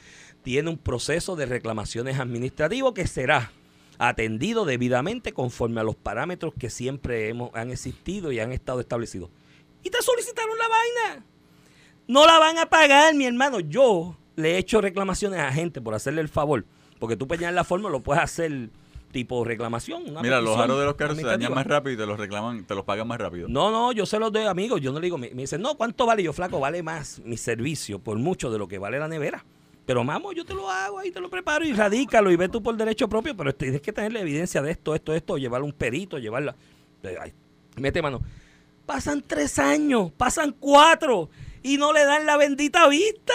[0.45, 3.51] tiene un proceso de reclamaciones administrativo que será
[3.97, 9.31] atendido debidamente conforme a los parámetros que siempre hemos, han existido y han estado establecidos.
[9.81, 11.25] Y te solicitaron la vaina.
[12.07, 13.59] No la van a pagar, mi hermano.
[13.59, 16.63] Yo le he hecho reclamaciones a gente por hacerle el favor.
[16.99, 18.69] Porque tú peñas la forma, lo puedes hacer
[19.11, 20.03] tipo reclamación.
[20.09, 22.65] una Mira, los aros de los carros se dañan más rápido y te los reclaman,
[22.65, 23.47] te los pagan más rápido.
[23.47, 24.79] No, no, yo se los doy amigos.
[24.79, 26.21] Yo no le digo, me, me dicen, no, ¿cuánto vale?
[26.21, 29.43] Yo, flaco, vale más mi servicio por mucho de lo que vale la nevera.
[29.85, 32.61] Pero, mamo, yo te lo hago ahí, te lo preparo y radícalo y ve tú
[32.61, 33.35] por derecho propio.
[33.37, 36.55] Pero tienes que tener la evidencia de esto, esto, esto, llevarlo a un perito, llevarla.
[37.77, 38.21] Mete mano.
[38.85, 41.29] Pasan tres años, pasan cuatro
[41.63, 43.33] y no le dan la bendita vista.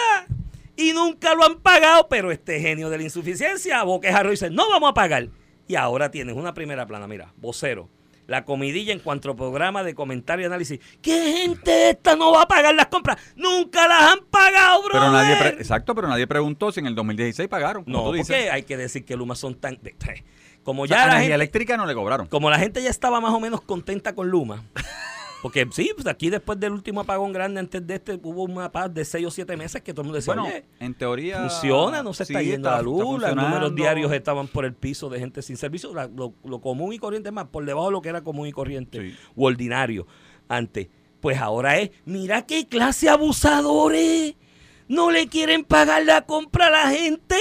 [0.77, 4.91] Y nunca lo han pagado, pero este genio de la insuficiencia, boquejarro dice, no vamos
[4.91, 5.27] a pagar.
[5.67, 7.89] Y ahora tienes una primera plana, mira, vocero.
[8.31, 10.79] La comidilla en cuanto a programa de comentario y análisis.
[11.01, 13.17] ¿Qué gente esta no va a pagar las compras?
[13.35, 14.91] Nunca las han pagado, bro.
[14.93, 17.83] Pero nadie, exacto, pero nadie preguntó si en el 2016 pagaron.
[17.87, 18.27] No, dices.
[18.27, 19.77] porque hay que decir que Luma son tan...
[20.63, 22.27] Como O sea, ya la energía gente, eléctrica no le cobraron.
[22.27, 24.63] como la gente ya estaba más o menos contenta con Luma.
[25.41, 28.93] Porque sí, pues aquí después del último apagón grande, antes de este, hubo una paz
[28.93, 31.39] de seis o siete meses que todo el mundo decía, Bueno, oye, en teoría.
[31.39, 35.19] funciona, no se está yendo la luz, los números diarios estaban por el piso de
[35.19, 38.09] gente sin servicio, la- lo, lo común y corriente más, por debajo de lo que
[38.09, 39.15] era común y corriente Sí.
[39.35, 40.05] o ordinario
[40.47, 40.89] antes.
[41.21, 44.35] Pues ahora es, mira qué clase abusadores,
[44.87, 47.35] no le quieren pagar la compra a la gente.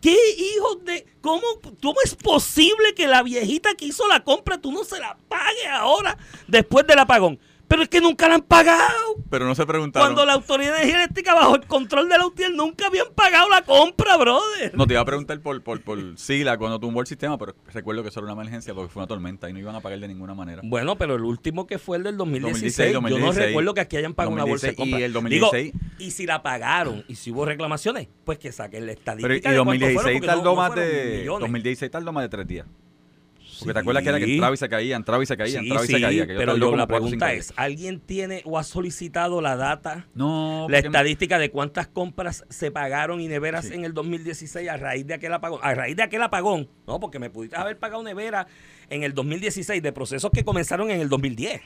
[0.00, 1.06] ¿Qué hijos de...
[1.20, 1.42] ¿Cómo,
[1.82, 5.66] ¿Cómo es posible que la viejita que hizo la compra tú no se la pagues
[5.70, 6.16] ahora
[6.48, 7.38] después del apagón?
[7.70, 9.14] Pero es que nunca la han pagado.
[9.30, 10.08] Pero no se preguntaron.
[10.08, 13.48] Cuando la Autoridad de Energía Eléctrica, bajo el control de la UTIER, nunca habían pagado
[13.48, 14.76] la compra, brother.
[14.76, 18.02] No te iba a preguntar por, por, por Sila cuando tumbó el sistema, pero recuerdo
[18.02, 20.08] que eso era una emergencia porque fue una tormenta y no iban a pagar de
[20.08, 20.62] ninguna manera.
[20.64, 23.80] Bueno, pero el último que fue el del 2016, 2016, yo no 2016, recuerdo que
[23.82, 25.00] aquí hayan pagado una bolsa de 2016, compra.
[25.00, 25.72] y el 2016.
[25.72, 29.34] Digo, y si la pagaron y si hubo reclamaciones, pues que saquen la estadística Pero
[29.34, 31.18] y de cuánto 2016 fueron, porque no- tardó no más de.
[31.20, 31.40] millones.
[31.40, 32.66] 2016 tardó más de tres días.
[33.60, 35.66] Porque te acuerdas que era que entraba y se caía, entraba y se caía, Sí,
[35.66, 36.26] entraba y sí, se caía.
[36.26, 40.66] Que yo pero yo, la pregunta es, ¿alguien tiene o ha solicitado la data, No,
[40.68, 43.74] la estadística de cuántas compras se pagaron y neveras Sí.
[43.74, 45.60] en el 2016 a raíz de aquel apagón?
[45.62, 48.46] A raíz de aquel apagón, no, porque me pudiste haber pagado nevera
[48.88, 51.60] en el 2016 de procesos que comenzaron en el 2010.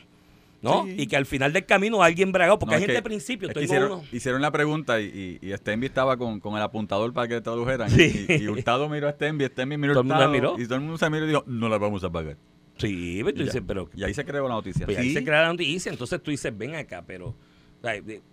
[0.65, 0.85] ¿No?
[0.87, 0.95] Sí.
[0.99, 3.61] Y que al final del camino alguien bragado, porque No, hay gente de principio, tengo
[3.63, 4.05] hicieron, uno.
[4.11, 7.89] hicieron la pregunta y, y, y Stenby estaba con, con el apuntador para que tradujeran.
[7.91, 8.27] Sí.
[8.29, 10.63] Y, y Hurtado miró a Stenby, Stenby miró a Todo el mundo la Hurtado, miró.
[10.63, 12.37] Y todo el mundo se miró y dijo, no la vamos a pagar.
[12.79, 13.45] Sí, pero tú ya.
[13.45, 14.85] dices, pero Y ahí se creó la noticia.
[14.87, 17.37] Pues ahí se crea la noticia, entonces tú dices, ven acá, pero...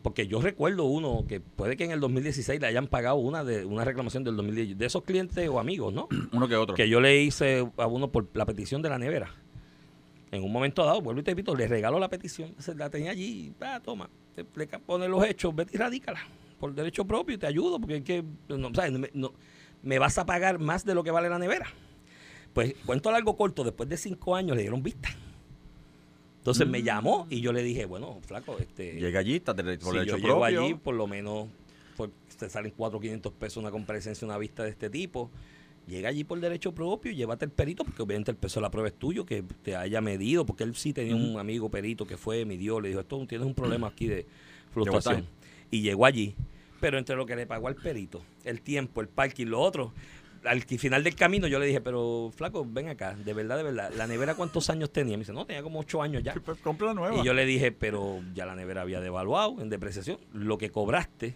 [0.02, 3.65] Porque yo recuerdo uno que puede que en el 2016 le hayan pagado una de
[3.65, 6.08] una reclamación del 2010, de esos clientes o amigos, ¿no?
[6.32, 6.74] Uno que otro.
[6.74, 9.36] que yo le hice a uno por la petición de la nevera.
[10.32, 13.12] En un momento dado, vuelvo y te repito, le regalo la petición, se la tenía
[13.12, 16.22] allí, ah, toma, te- le pone los hechos, vete y radícala
[16.60, 18.91] por derecho propio y te ayudo, porque es que, no, ¿sabes?
[18.94, 19.34] Me, no-
[19.84, 21.67] me vas a pagar más de lo que vale la nevera.
[22.54, 25.10] Pues cuento largo corto, después de cinco años le dieron vista.
[26.39, 28.94] Entonces me llamó y yo le dije, bueno, flaco, este...
[29.00, 30.62] Llega allí, está por si derecho yo llego propio.
[30.63, 31.48] allí, por lo menos
[31.96, 35.30] por- te salen 4 o 500 pesos una comparecencia, una vista de este tipo.
[35.88, 38.72] Llega allí por derecho propio y llévate el perito, porque obviamente el peso de la
[38.72, 42.17] prueba es tuyo, que te haya medido, porque él sí tenía un amigo perito que
[42.17, 44.26] fue, midió, le dijo, esto tienes un problema aquí de
[44.72, 45.26] fluctuación.
[45.70, 46.36] Y llegó allí.
[46.80, 49.94] Pero entre lo que le pagó al perito, el tiempo, el parking, lo otro,
[50.44, 53.91] al final del camino yo le dije, pero flaco, ven acá, de verdad, de verdad,
[53.96, 55.17] ¿la nevera cuántos años tenía?
[55.17, 56.34] Me dice, no, tenía como 8 años ya.
[56.34, 57.17] Pues compra la nueva.
[57.17, 60.17] Y yo le dije, pero ya la nevera había devaluado en depreciación.
[60.34, 61.36] Lo que cobraste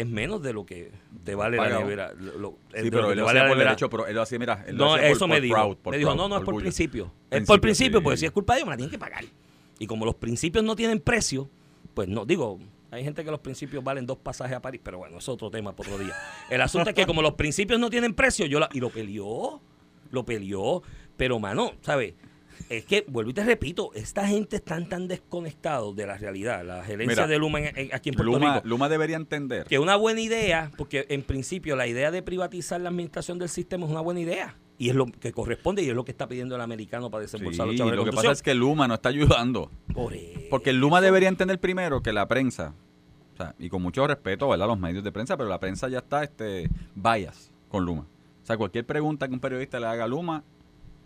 [0.00, 0.92] es menos de lo que
[1.24, 2.12] te vale la nevera.
[2.18, 4.64] Lo- lo- Sí, pero lo él lo vale por derecho, pero él lo hacía, mira,
[4.66, 5.54] él lo No, por- eso me por dijo.
[5.54, 7.12] proud, por me dijo, proud, no, no, es por principio.
[7.30, 8.04] Es por principio, sí.
[8.04, 9.24] porque si es culpa de ellos, me la tienen que pagar.
[9.78, 11.48] Y como los principios no tienen precio,
[11.94, 12.58] pues no, digo,
[12.90, 15.74] hay gente que los principios valen dos pasajes a París, pero bueno, es otro tema
[15.74, 16.14] para otro día.
[16.50, 19.60] El asunto es que como los principios no tienen precio, yo la, y lo peleó,
[20.10, 20.82] lo peleó,
[21.16, 22.14] pero mano, ¿sabes?
[22.68, 26.82] Es que, vuelvo y te repito, esta gente están tan desconectados de la realidad, la
[26.84, 28.68] gerencia Mira, de Luma en- en- aquí en Puerto Luma, Rico.
[28.68, 29.66] Luma debería entender.
[29.66, 33.84] Que una buena idea, porque en principio la idea de privatizar la administración del sistema
[33.86, 34.56] es una buena idea.
[34.78, 37.32] Y es lo que corresponde y es lo que está pidiendo el americano para Sí,
[37.32, 39.70] desembolsar los chavos de lo que pasa es que Luma no está ayudando.
[39.94, 40.12] Por.
[40.50, 42.74] Porque Luma debería entender primero que la prensa,
[43.32, 44.66] o sea, y con mucho respeto, ¿verdad?
[44.66, 48.02] Los medios de prensa, pero la prensa ya está este bias con Luma.
[48.42, 50.44] O sea, cualquier pregunta que un periodista le haga a Luma,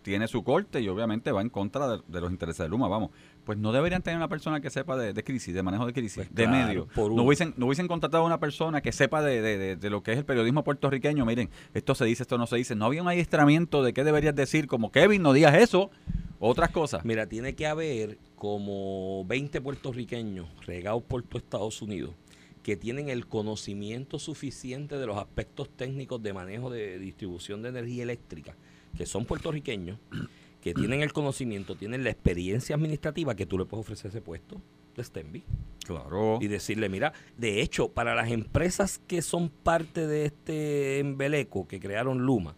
[0.03, 3.11] tiene su corte y obviamente va en contra de, de los intereses de Luma, vamos.
[3.45, 6.17] Pues no deberían tener una persona que sepa de, de crisis, de manejo de crisis,
[6.17, 6.87] Pues de claro, medio.
[6.95, 9.91] por No hubiesen, no hubiesen contratado a una persona que sepa de, de- de- de
[9.91, 11.25] lo que es el periodismo puertorriqueño.
[11.27, 12.75] Miren, esto se dice, esto no se dice.
[12.75, 15.91] No había un adiestramiento de qué deberías decir, como Kevin, no digas eso,
[16.39, 17.05] otras cosas.
[17.05, 22.15] Mira, tiene que haber como 20 puertorriqueños regados por todo Estados Unidos
[22.63, 28.03] que tienen el conocimiento suficiente de los aspectos técnicos de manejo de distribución de energía
[28.03, 28.55] eléctrica,
[28.97, 29.99] que son puertorriqueños,
[30.61, 34.61] que tienen el conocimiento, tienen la experiencia administrativa que tú le puedes ofrecer ese puesto
[34.97, 35.43] de STEMBI
[35.87, 36.39] Claro.
[36.41, 41.81] y decirle, mira, de hecho, para las empresas que son parte de este embeleco que
[41.81, 42.55] crearon Luma,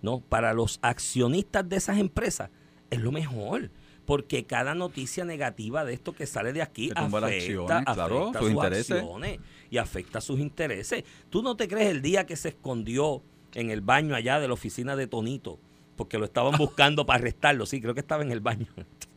[0.00, 0.20] ¿no?
[0.20, 2.50] Para los accionistas de esas empresas
[2.90, 3.70] es lo mejor.
[4.06, 8.48] Porque cada noticia negativa de esto que sale de aquí afecta, acciones, claro, afecta sus
[8.48, 8.90] sus intereses.
[8.96, 9.38] acciones
[9.70, 11.04] y afecta sus intereses.
[11.28, 13.22] ¿Tú no te crees el día que se escondió
[13.54, 15.60] en el baño allá de la oficina de Tonito?
[16.00, 17.66] Porque lo estaban buscando para arrestarlo.
[17.66, 18.66] Sí, creo que estaba en el baño.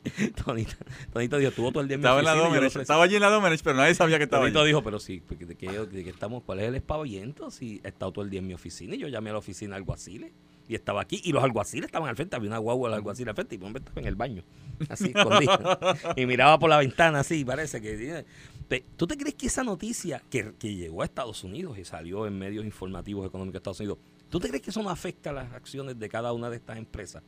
[0.46, 0.74] Tonito,
[1.13, 2.82] Tonito dijo, estuvo todo el día en mi Estaba en la oficina yo le Domenech,
[2.82, 4.67] estaba allí en la Domenech, pero nadie sabía que estaba Tonito allí.
[4.67, 6.43] dijo, pero sí, porque ¿de qué, de qué estamos?
[6.43, 7.50] ¿Cuál es el espavillento?
[7.52, 9.78] Si he estado todo el día en mi oficina y yo llamé a la oficina
[9.78, 10.34] alguaciles
[10.67, 13.36] y estaba aquí y los alguaciles estaban al frente, había una guagua de alguaciles al
[13.36, 14.43] frente y mi hombre estaba en el baño,
[14.89, 15.80] así escondido.
[16.17, 18.26] y miraba por la ventana así, parece que...
[18.67, 22.28] Te- ¿Tú te crees que esa noticia que, que llegó a Estados Unidos y salió
[22.28, 24.00] en medios informativos económicos de Estados Unidos,
[24.34, 26.76] ¿tú te crees que eso no afecta a las acciones de cada una de estas
[26.80, 27.22] empresas?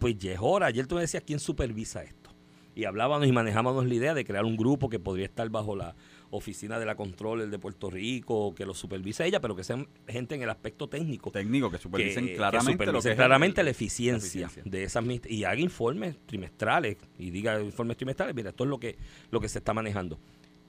[0.00, 0.66] Pues ya es hora.
[0.66, 2.30] Ayer tú me decías quién supervisa esto.
[2.74, 5.94] Y hablábamos y manejábamos la idea de crear un grupo que podría estar bajo la
[6.30, 10.34] oficina de la Control de Puerto Rico, que lo supervise ella, pero que sean gente
[10.34, 11.30] en el aspecto técnico.
[11.30, 14.46] Técnico que supervisen que- que claramente lo supervise que es claramente el- la eficiencia, la
[14.46, 14.62] eficiencia.
[14.70, 18.96] de esas y haga informes trimestrales y diga informes trimestrales, mira, esto es lo que,
[19.30, 20.18] lo que se está manejando.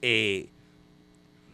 [0.01, 0.49] Eh,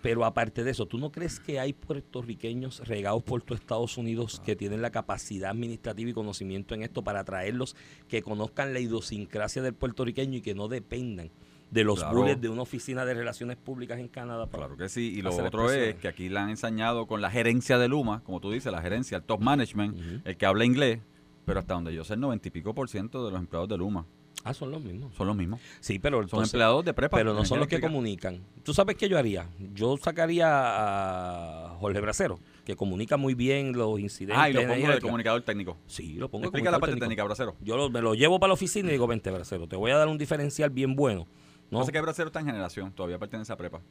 [0.02, 4.42] pero aparte de eso, ¿tú no crees que hay puertorriqueños regados por todo Estados Unidos
[4.46, 7.76] que tienen la capacidad administrativa y conocimiento en esto para traerlos,
[8.08, 11.30] que conozcan la idiosincrasia del puertorriqueño y que no dependan
[11.72, 12.18] de los Claro.
[12.20, 14.46] bullets de una oficina de relaciones públicas en Canadá?
[14.46, 15.14] para- Claro que sí.
[15.18, 18.40] Y lo otro es que aquí la han ensañado con la gerencia de Luma, como
[18.40, 21.00] tú dices, la gerencia, el top management, el que habla inglés,
[21.46, 23.78] pero hasta donde yo sé, el noventa y pico por ciento de los empleados de
[23.78, 24.06] Luma
[24.50, 25.14] Ah, son los mismos.
[25.16, 25.60] son los mismos.
[25.80, 27.18] Sí, pero Son entonces- empleados de prepa.
[27.18, 28.40] Pero no son los que comunican.
[28.64, 29.48] ¿Tú sabes qué yo haría?
[29.74, 34.38] Yo sacaría a Jorge Bracero, que comunica muy bien los incidentes.
[34.42, 35.78] Ah, y lo pongo de comunicador técnico.
[35.88, 37.06] Sí, lo pongo Explica la parte técnico.
[37.06, 37.56] técnica, Bracero.
[37.62, 39.98] Yo lo- me lo llevo para la oficina y digo, vente, Bracero, te voy a
[39.98, 41.28] dar un diferencial bien bueno.
[41.70, 43.82] No, No sé que Bracero está en generación, todavía pertenece a prepa.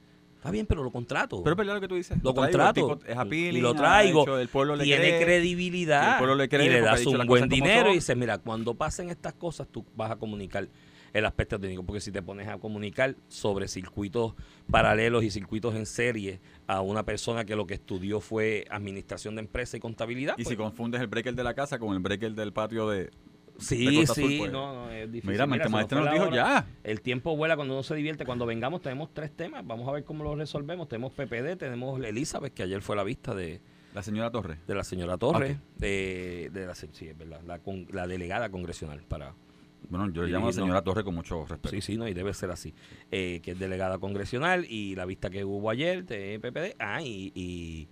[0.47, 1.43] Está bien, pero lo contrato.
[1.43, 2.19] Pero es verdad lo que tú dices.
[2.23, 3.01] lo contrato.
[3.07, 4.23] es appealing, y lo traigo.
[4.23, 6.13] hecho, el pueblo le tiene cree, credibilidad.
[6.13, 9.11] el pueblo le cree y le das un buen dinero y dices, mira, cuando pasen
[9.11, 10.69] estas cosas, tú vas a comunicar
[11.13, 11.83] el aspecto técnico.
[11.83, 14.35] Porque si te pones a comunicar sobre circuitos
[14.71, 19.41] paralelos y circuitos en serie a una persona que lo que estudió fue administración de
[19.41, 20.35] empresa y contabilidad.
[20.35, 23.11] Y pues, si confundes el breaker de la casa con el breaker del patio de...
[23.59, 24.53] Sí, sí, pues.
[24.53, 25.31] no, no, es difícil.
[25.31, 26.35] Mira, nos Maestra nos dijo hora.
[26.37, 26.67] ya.
[26.85, 28.25] El tiempo vuela cuando uno se divierte.
[28.25, 29.67] Cuando vengamos tenemos tres temas.
[29.67, 30.89] Vamos a ver cómo los resolvemos.
[30.89, 33.61] Tenemos PPD, tenemos Elizabeth, que ayer fue la vista de,
[33.95, 34.59] La señora Torres.
[34.67, 35.63] de la señora Torres, Ok.
[35.79, 39.35] de, de la, sí, es verdad, la, con- la delegada congresional para...
[39.89, 40.63] Bueno, yo le llamo a la no.
[40.63, 41.69] señora Torres con mucho respeto.
[41.69, 42.75] Sí, sí, no, y debe ser así.
[43.13, 46.75] Eh, que es delegada congresional y la vista que hubo ayer de PPD.
[46.81, 47.89] Ah, y, y,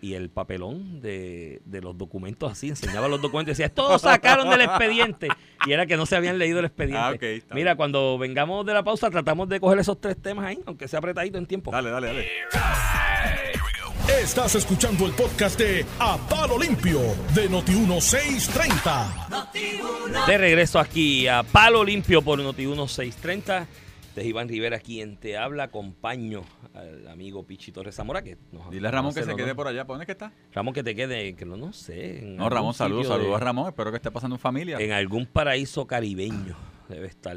[0.00, 4.48] y el papelón de, de los documentos así, enseñaba los documentos y decía, todos sacaron
[4.50, 5.28] del expediente.
[5.66, 6.98] Y era que no se habían leído el expediente.
[7.00, 7.76] Ah, ok, está Mira, bien.
[7.76, 11.36] cuando vengamos de la pausa, tratamos de coger esos tres temas ahí, aunque sea apretadito
[11.38, 11.70] en tiempo.
[11.72, 12.28] Dale, dale, dale.
[14.22, 17.00] Estás escuchando el podcast de A Palo Limpio
[17.34, 20.26] de Noti1630.
[20.26, 23.66] De regreso aquí a Palo Limpio por Noti 1630.
[24.18, 25.64] Este es Iván Rivera quien te habla.
[25.64, 26.42] Acompaño
[26.74, 28.20] al amigo Pichi Torres Zamora.
[28.22, 29.84] Que nos Dile a Ramón que se quede por allá.
[29.86, 30.32] ¿Por dónde es que está?
[30.52, 32.18] Ramón, que te quede, que no, no sé.
[32.18, 33.68] en No, algún Ramón, saludos, sitio de- saludos a Ramón.
[33.68, 34.78] Espero que esté pasando en familia.
[34.80, 36.56] En algún paraíso caribeño
[36.88, 37.36] debe estar.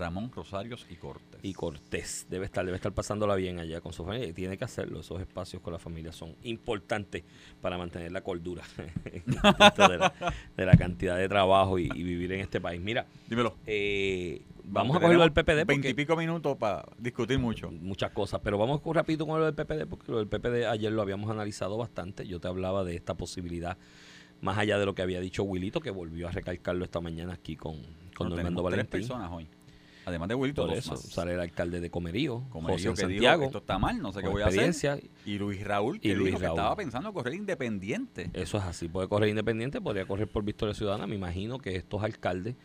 [0.00, 1.40] Ramón Rosarios y Cortés.
[1.42, 4.26] Y Cortés debe estar, debe estar pasándola bien allá con su familia.
[4.28, 5.00] Y tiene que hacerlo.
[5.00, 7.22] Esos espacios con la familia son importantes
[7.60, 8.62] para mantener la cordura
[9.04, 10.12] de, la,
[10.56, 12.80] de la cantidad de trabajo y, y vivir en este país.
[12.80, 13.54] Mira, Dímelo.
[13.66, 15.66] eh, vamos a cogerlo del PPD.
[15.66, 17.70] Veintipico minutos para discutir mucho.
[17.70, 20.92] muchas cosas, pero vamos con- rapidito con lo del PPD, porque lo del PPD ayer
[20.92, 22.26] lo habíamos analizado bastante.
[22.26, 23.76] Yo te hablaba de esta posibilidad,
[24.40, 27.56] más allá de lo que había dicho Wilito, que volvió a recalcarlo esta mañana aquí
[27.56, 27.76] con,
[28.16, 28.90] con Normando tenemos tres Valentín.
[29.00, 29.46] personas hoy.
[30.10, 31.00] Además de Wilito, Por eso más.
[31.00, 34.12] sale el alcalde de Comerío, Como José dijo que dijo, Santiago, esto está mal, no
[34.12, 35.10] sé qué voy a hacer.
[35.24, 36.58] Y Luis Raúl, que Y Luis dijo que Raúl.
[36.58, 38.30] estaba pensando correr independiente.
[38.32, 41.06] Eso es así, puede correr independiente, podría correr por Victoria Ciudadana.
[41.06, 42.56] Me imagino que estos alcaldes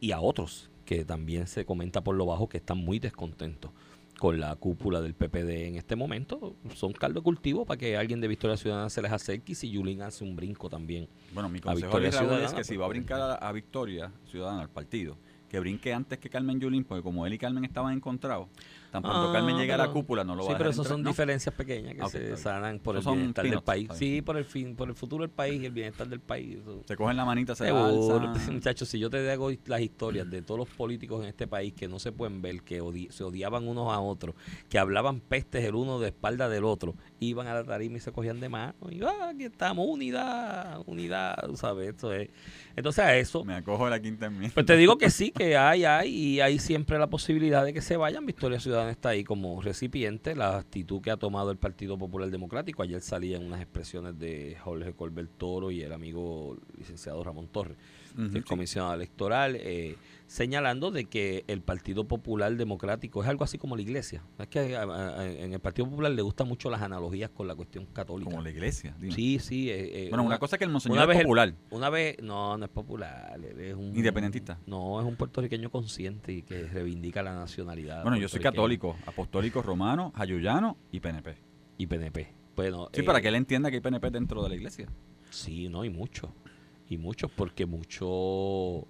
[0.00, 3.70] y a otros que también se comenta por lo bajo que están muy descontentos
[4.18, 8.20] con la cúpula del PPD en este momento, son caldo de cultivo para que alguien
[8.20, 11.08] de Victoria Ciudadana se les acerque y si Yulín hace un brinco también.
[11.34, 13.34] Bueno, mi consejo Victoria a Raúl es que si pues, va a pues, brincar a,
[13.34, 15.16] a Victoria Ciudadana, al partido,
[15.52, 18.48] que brinque antes que Carmen Yulín, porque como él y Carmen estaban encontrados,
[18.90, 20.70] tan pronto Ah, Carmen llegue a la pero- cúpula, no lo va Sí, a pero
[20.70, 23.88] dejar esas son diferencias pequeñas que Ah, se sanan por el bienestar del país.
[23.94, 26.56] Sí, por el fin, por el futuro del país y el bienestar del país.
[26.62, 26.82] eso.
[26.88, 27.70] Se cogen la manita, se
[28.50, 31.86] muchachos, si yo te hago las historias de todos los políticos en este país que
[31.86, 34.34] no se pueden ver, que odi- se odiaban unos a otros,
[34.70, 38.10] que hablaban pestes el uno de espalda del otro, iban a la tarima y se
[38.10, 41.90] cogían de mano, y ah, aquí estamos, unidad, unidad, ¿sabes?
[41.90, 42.30] Esto es.
[42.76, 44.50] Entonces a eso, Me acojo de la quinta enmienda.
[44.54, 47.80] pues te digo que sí, que hay, hay, y hay siempre la posibilidad de que
[47.82, 48.24] se vayan.
[48.26, 50.34] Victoria Ciudadana está ahí como recipiente.
[50.36, 52.82] La actitud que ha tomado el Partido Popular Democrático.
[52.82, 57.76] Ayer salían unas expresiones de Jorge Colbert Toro y el amigo licenciado Ramón Torres,
[58.14, 58.40] Ujú, el sí.
[58.42, 59.96] comisionado electoral, eh,
[60.32, 64.22] señalando de que el Partido Popular Democrático es algo así como la iglesia.
[64.38, 67.46] Es que a- a- a- en el Partido Popular le gustan mucho las analogías con
[67.46, 68.30] la cuestión católica.
[68.30, 68.96] Como la iglesia.
[68.98, 69.12] dime.
[69.14, 69.68] Sí, sí.
[69.70, 71.54] eh, eh, bueno, una, cosa es que el una monseñor vez es el- popular.
[71.70, 73.94] una vez, no, no es popular, es un...
[73.94, 74.58] Independentista.
[74.66, 78.02] No, es un puertorriqueño consciente y que reivindica la nacionalidad.
[78.02, 81.36] Bueno, yo soy católico, apostólico romano, jayuyano y PNP.
[81.76, 82.32] Y PNP.
[82.56, 84.86] Bueno, Sí, eh, para que él entienda que hay PNP dentro de la iglesia.
[85.28, 86.34] Sí, no, y mucho.
[86.88, 88.86] Y muchos, porque mucho,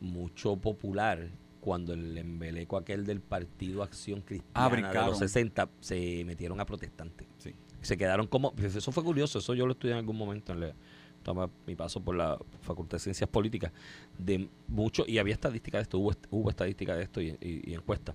[0.00, 1.28] mucho popular,
[1.60, 5.08] cuando el embeleco aquel del Partido Acción Cristiana de brincaron.
[5.10, 7.26] los 60 se metieron a protestantes.
[7.38, 7.52] Sí.
[7.80, 8.52] Se quedaron como...
[8.52, 10.74] pues Eso fue curioso, eso yo lo estudié en algún momento en la-
[11.22, 13.72] toma mi paso por la Facultad de Ciencias Políticas,
[14.16, 17.74] de mucho, y había estadística de esto, hubo, hubo estadística de esto y, y, y
[17.74, 18.14] encuesta.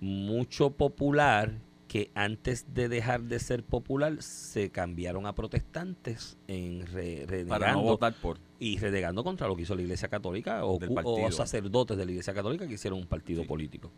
[0.00, 1.52] Mucho popular
[1.96, 7.80] que antes de dejar de ser popular se cambiaron a protestantes en re- Para no
[7.80, 8.38] renegando votar por.
[8.58, 12.34] y renegando contra lo que hizo la Iglesia Católica o, o sacerdotes de la Iglesia
[12.34, 13.48] Católica que hicieron un partido Sí.
[13.48, 13.90] político.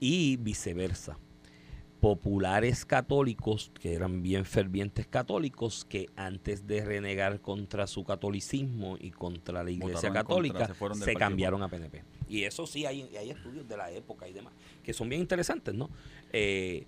[0.00, 1.18] Y viceversa.
[2.00, 9.10] Populares católicos, que eran bien fervientes católicos, que antes de renegar contra su catolicismo y
[9.10, 12.02] contra la Iglesia Votaron Católica, contra, se cambiaron a PNP.
[12.26, 15.74] Y eso sí, hay, hay estudios de la época y demás, que son bien interesantes,
[15.74, 15.90] ¿no?
[16.32, 16.86] Eh,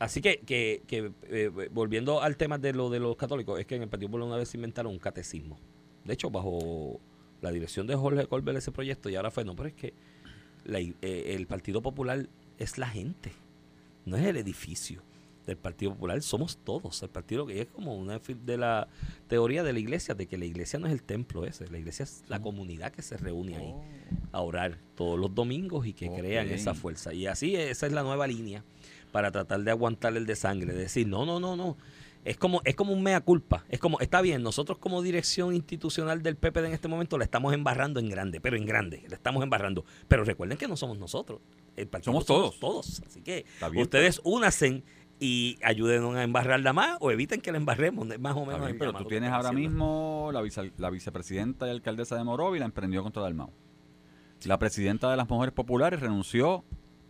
[0.00, 3.76] Así que, que, que, eh, volviendo al tema de lo de los católicos, es que
[3.76, 5.58] en el Partido Popular una vez se inventaron un catecismo.
[6.04, 7.00] De hecho, bajo
[7.40, 9.94] la dirección de Jorge Colbert ese proyecto, y ahora fue, no, pero es que
[10.64, 12.28] la eh, el Partido Popular
[12.58, 13.32] es la gente,
[14.04, 15.02] no es el edificio
[15.46, 17.02] del Partido Popular, somos todos.
[17.02, 18.88] El partido que es como una de la
[19.28, 22.04] teoría de la iglesia, de que la iglesia no es el templo ese, la iglesia
[22.04, 23.74] es la comunidad que se reúne ahí
[24.32, 26.18] a orar todos los domingos y que Ok.
[26.18, 27.12] crean esa fuerza.
[27.12, 28.64] Y así esa es la nueva línea
[29.14, 31.76] para tratar de aguantar el de sangre, de decir, no, no, no, no.
[32.24, 33.64] Es como, es como un mea culpa.
[33.68, 37.54] Es como, está bien, nosotros como dirección institucional del PPD en este momento le estamos
[37.54, 39.84] embarrando en grande, pero en grande, le estamos embarrando.
[40.08, 41.40] Pero recuerden que no somos nosotros.
[41.76, 42.58] El partido Somos todos.
[42.58, 43.02] todos.
[43.06, 44.82] Así que bien, ustedes únanse
[45.20, 48.64] y ayúdenos a embarrarla más o eviten que la embarremos, más o menos.
[48.66, 49.70] bien, pero tú tienes ahora haciendo.
[49.70, 53.52] mismo la, vice- la vicepresidenta y alcaldesa de Morovi la emprendió contra Dalmau.
[54.44, 56.64] La presidenta de las Mujeres Populares renunció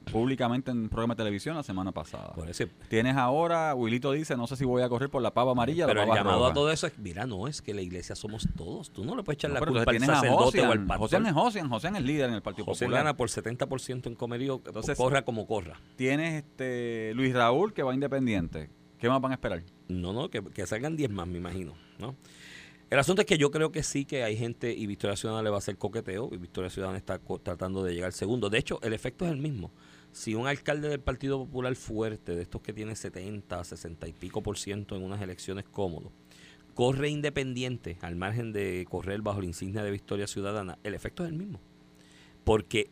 [0.05, 2.33] públicamente en un programa de televisión la semana pasada.
[2.35, 5.53] Por eso, Tienes ahora, Wilito dice, no sé si voy a correr por la pava
[5.53, 6.51] amarilla Pero la el llamado roja.
[6.51, 8.91] a todo eso es, mira, no, es que la iglesia somos todos.
[8.91, 10.99] Tú no le puedes echar No, la culpa al sacerdote o al pastor.
[10.99, 13.03] Josian es Josian, Josian es líder en el Partido José Popular.
[13.05, 15.81] gana por 70% en comerío, Entonces- corra como corra.
[15.97, 18.71] Tienes este Luis Raúl que va independiente.
[18.99, 19.63] ¿Qué más van a esperar?
[19.89, 22.15] No, no, que, que salgan 10 más, me imagino, ¿no?
[22.91, 25.51] El asunto es que yo creo que sí que hay gente y Victoria Ciudadana le
[25.51, 28.51] va a hacer coqueteo y Victoria Ciudadana está tratando de llegar segundo.
[28.51, 29.73] De hecho, el efecto es el mismo.
[30.15, 34.43] Si un alcalde del Partido Popular fuerte, de estos que tiene 70, 60 y pico
[34.45, 36.13] por ciento en unas elecciones cómodo,
[36.75, 41.31] corre independiente al margen de correr bajo la insignia de Victoria Ciudadana, el efecto es
[41.31, 41.61] el mismo.
[42.45, 42.91] Porque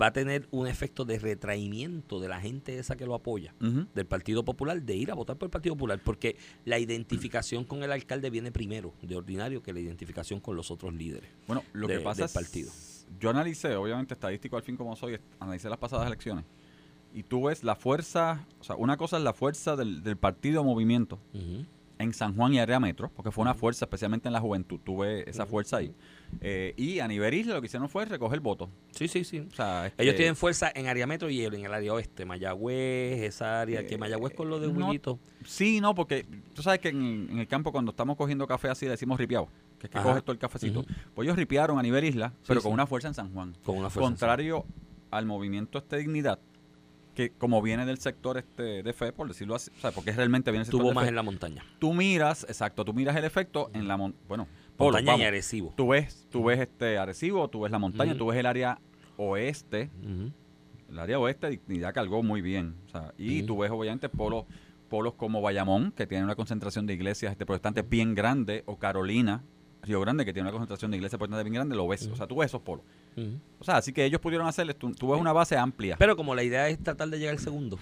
[0.00, 4.06] va a tener un efecto de retraimiento de la gente esa que lo apoya del
[4.06, 7.90] Partido Popular de ir a votar por el Partido Popular, porque la identificación con el
[7.92, 11.30] alcalde viene primero, de ordinario, que la identificación con los otros líderes.
[11.48, 12.72] Bueno, lo de- que pasa del es, partido.
[13.20, 16.44] yo analicé, obviamente estadístico al fin como soy, analicé las pasadas elecciones
[17.14, 20.62] y tú ves la fuerza, o sea, una cosa es la fuerza del, del partido
[20.64, 21.18] movimiento
[21.98, 24.98] en San Juan y área metro, porque fue una fuerza, especialmente en la juventud, tú
[24.98, 25.92] ves esa fuerza ahí.
[26.40, 28.70] Eh, y a nivel isla lo que hicieron fue recoger votos.
[28.92, 29.40] Sí, sí, sí.
[29.40, 33.20] O sea, Ellos este, tienen fuerza en área metro y en el área oeste, Mayagüez,
[33.22, 35.18] esa área, que Eh, Mayagüez con lo de no, Wilito.
[35.44, 38.86] Sí, no, porque tú sabes que en, en el campo cuando estamos cogiendo café así
[38.86, 40.08] le decimos ripiado, que es que Ajá.
[40.08, 40.86] coges todo el cafecito.
[41.14, 42.74] Pues ellos ripiaron a nivel isla, pero con sí.
[42.74, 43.54] una fuerza en San Juan.
[43.62, 44.08] Con una fuerza.
[44.08, 44.64] Contrario
[45.10, 46.38] al movimiento este dignidad,
[47.28, 50.50] que como viene del sector este de fe, por decirlo así, o sea, porque realmente
[50.50, 51.64] viene del sector Tuvo de más fe, en la montaña.
[51.78, 55.26] tú miras, exacto, tú miras el efecto en la mon- bueno, Polo, Montaña y vamos.
[55.26, 55.74] Arecibo.
[55.76, 58.18] tú ves, tú ves este Arecibo, tú ves la montaña, Ujú.
[58.18, 58.80] tú ves el área
[59.18, 59.90] oeste,
[60.90, 62.74] el área oeste, Dignidad cargó muy bien.
[62.86, 64.44] O sea, y tú ves obviamente polos,
[64.88, 69.44] polos como Bayamón, que tiene una concentración de iglesias este, protestantes bien grande, o Carolina,
[69.82, 72.06] Río Grande, que tiene una concentración de iglesias protestantes bien grande, lo ves.
[72.08, 72.84] O sea, tú ves esos polos.
[73.58, 75.96] O sea, así que ellos pudieron hacerles, tú, tú ves una base amplia.
[75.98, 77.78] Pero como la idea es tratar de llegar al segundo,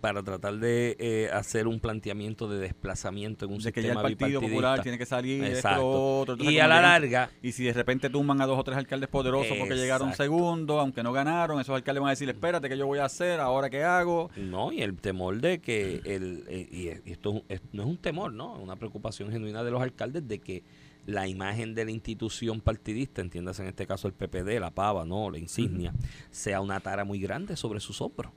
[0.00, 3.98] para tratar de eh, hacer un planteamiento de desplazamiento en un de que ya el
[3.98, 5.82] sistema Partido Popular tiene que salir, esto, Exacto.
[5.82, 6.34] lo otro.
[6.34, 9.08] entonces Y a la larga, Y si de repente tumban a dos o tres alcaldes
[9.08, 12.86] poderosos porque llegaron segundo, aunque no ganaron, esos alcaldes van a decir, espérate, ¿qué yo
[12.86, 13.40] voy a hacer?
[13.40, 14.30] ¿Ahora qué hago?
[14.36, 16.68] No, y el temor de que, el, eh,
[17.04, 18.56] y esto es no es un temor, ¿no?
[18.56, 20.62] Es una preocupación genuina de los alcaldes de que
[21.08, 25.30] la imagen de la institución partidista, entiéndase en este caso el PPD, la pava, ¿no?
[25.30, 25.94] La insignia,
[26.30, 28.30] sea una tara muy grande sobre sus hombros.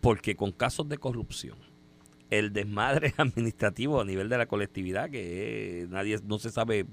[0.00, 1.56] Porque con casos de corrupción,
[2.30, 6.84] el desmadre administrativo a nivel de la colectividad, que eh, nadie, no se sabe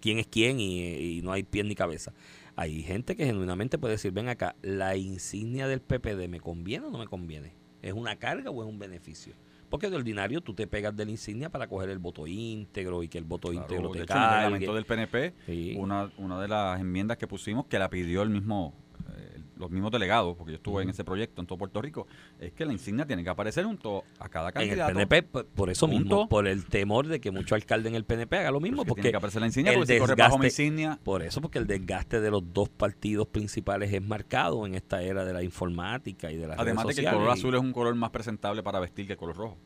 [0.00, 2.14] quién es quién y, y no hay pie ni cabeza.
[2.56, 6.90] Hay gente que genuinamente puede decir, ven acá, la insignia del PPD me conviene o
[6.90, 7.52] no me conviene.
[7.82, 9.34] ¿Es una carga o es un beneficio?
[9.74, 13.08] Porque de ordinario tú te pegas de la insignia para coger el voto íntegro y
[13.08, 15.74] que el voto Claro, íntegro de te hecho, en el reglamento del PNP, Sí.
[15.76, 18.72] una, una de las enmiendas que pusimos, que la pidió el mismo,
[19.56, 22.06] los mismos delegados, porque yo estuve en ese proyecto en todo Puerto Rico,
[22.38, 24.92] es que la insignia tiene que aparecer junto a cada En el candidato.
[24.94, 25.22] PNP,
[25.54, 28.60] por, eso mismo, por el temor de que mucho alcalde en el PNP haga lo
[28.60, 30.64] mismo, que porque tiene que aparecer la insignia, el porque si corre bajo mi desgaste-
[30.64, 35.02] insignia, Por eso, porque el desgaste de los dos partidos principales es marcado en esta
[35.02, 37.60] era de la informática y de las además de redes que el color azul es
[37.60, 39.56] un color más presentable para vestir que el color rojo.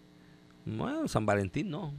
[0.66, 1.95] Bueno, San Valentín no.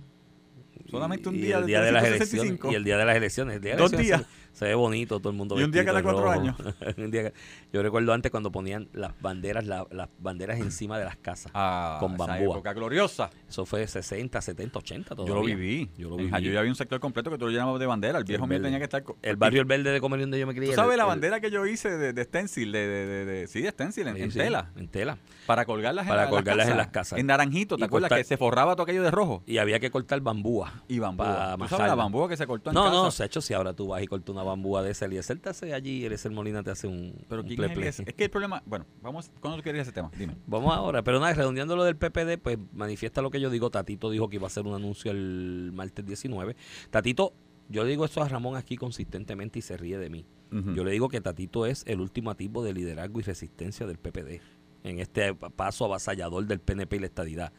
[0.89, 2.67] Solamente un Y día el de día de las 365.
[2.67, 2.73] elecciones.
[2.73, 3.55] Y el día de las elecciones.
[3.57, 4.39] El día de Dos las elecciones días.
[4.53, 6.41] Se, se ve bonito, todo el mundo Y un día cada cuatro rojo.
[6.97, 7.35] Un día cada-
[7.71, 11.51] yo recuerdo antes cuando ponían las banderas la- las banderas encima de las casas.
[11.55, 12.55] Ah, Con esa bambúa.
[12.55, 13.29] época gloriosa.
[13.47, 15.55] Eso fue 60, 70, 80 Yo lo todavía.
[15.55, 15.89] viví.
[15.97, 16.31] Yo lo En viví.
[16.31, 18.17] Jayuya había un sector completo que tú lo llenabas de bandera.
[18.17, 19.03] El viejo mío tenía que estar...
[19.21, 20.69] El barrio El Verde de Comerío donde yo me crié.
[20.71, 22.71] ¿Tú sabes el- la el- bandera que yo hice de, de stencil?
[22.71, 24.71] De, de, de, sí, de stencil, en, sí, en sí, tela.
[24.75, 25.17] En tela.
[25.45, 27.19] Para colgarlas, Para en, la- colgarlas en las casas.
[27.19, 28.11] En naranjito, ¿te Y acuerdas?
[28.11, 29.43] Que se forraba todo aquello de rojo.
[29.45, 30.68] Y había que cortar bambúa.
[30.87, 31.55] Y bambúa.
[31.57, 32.95] ¿Tú sabes la bambúa que se cortó en No, casa?
[32.95, 35.39] no, se ha hecho si ahora tú vas y cortas una bambúa de esa Eliezer
[35.39, 37.99] te hace allí, Eliezer Molina te hace un, Pero un ¿quién es?
[37.99, 38.61] Es que el problema...
[38.65, 39.31] Bueno, vamos...
[39.39, 40.11] ¿Cuándo tú querías ese tema?
[40.17, 40.35] Dime.
[40.47, 43.69] Vamos ahora, pero nada, redondeando lo del PPD, pues manifiesta lo que yo digo.
[43.69, 46.55] Tatito dijo que iba a hacer un anuncio el martes 19.
[46.89, 47.33] Tatito,
[47.69, 50.25] yo le digo esto a Ramón aquí consistentemente y se ríe de mí.
[50.51, 54.41] Yo le digo que Tatito es el último tipo de liderazgo y resistencia del PPD
[54.83, 57.53] en este paso avasallador del PNP y la estadidad.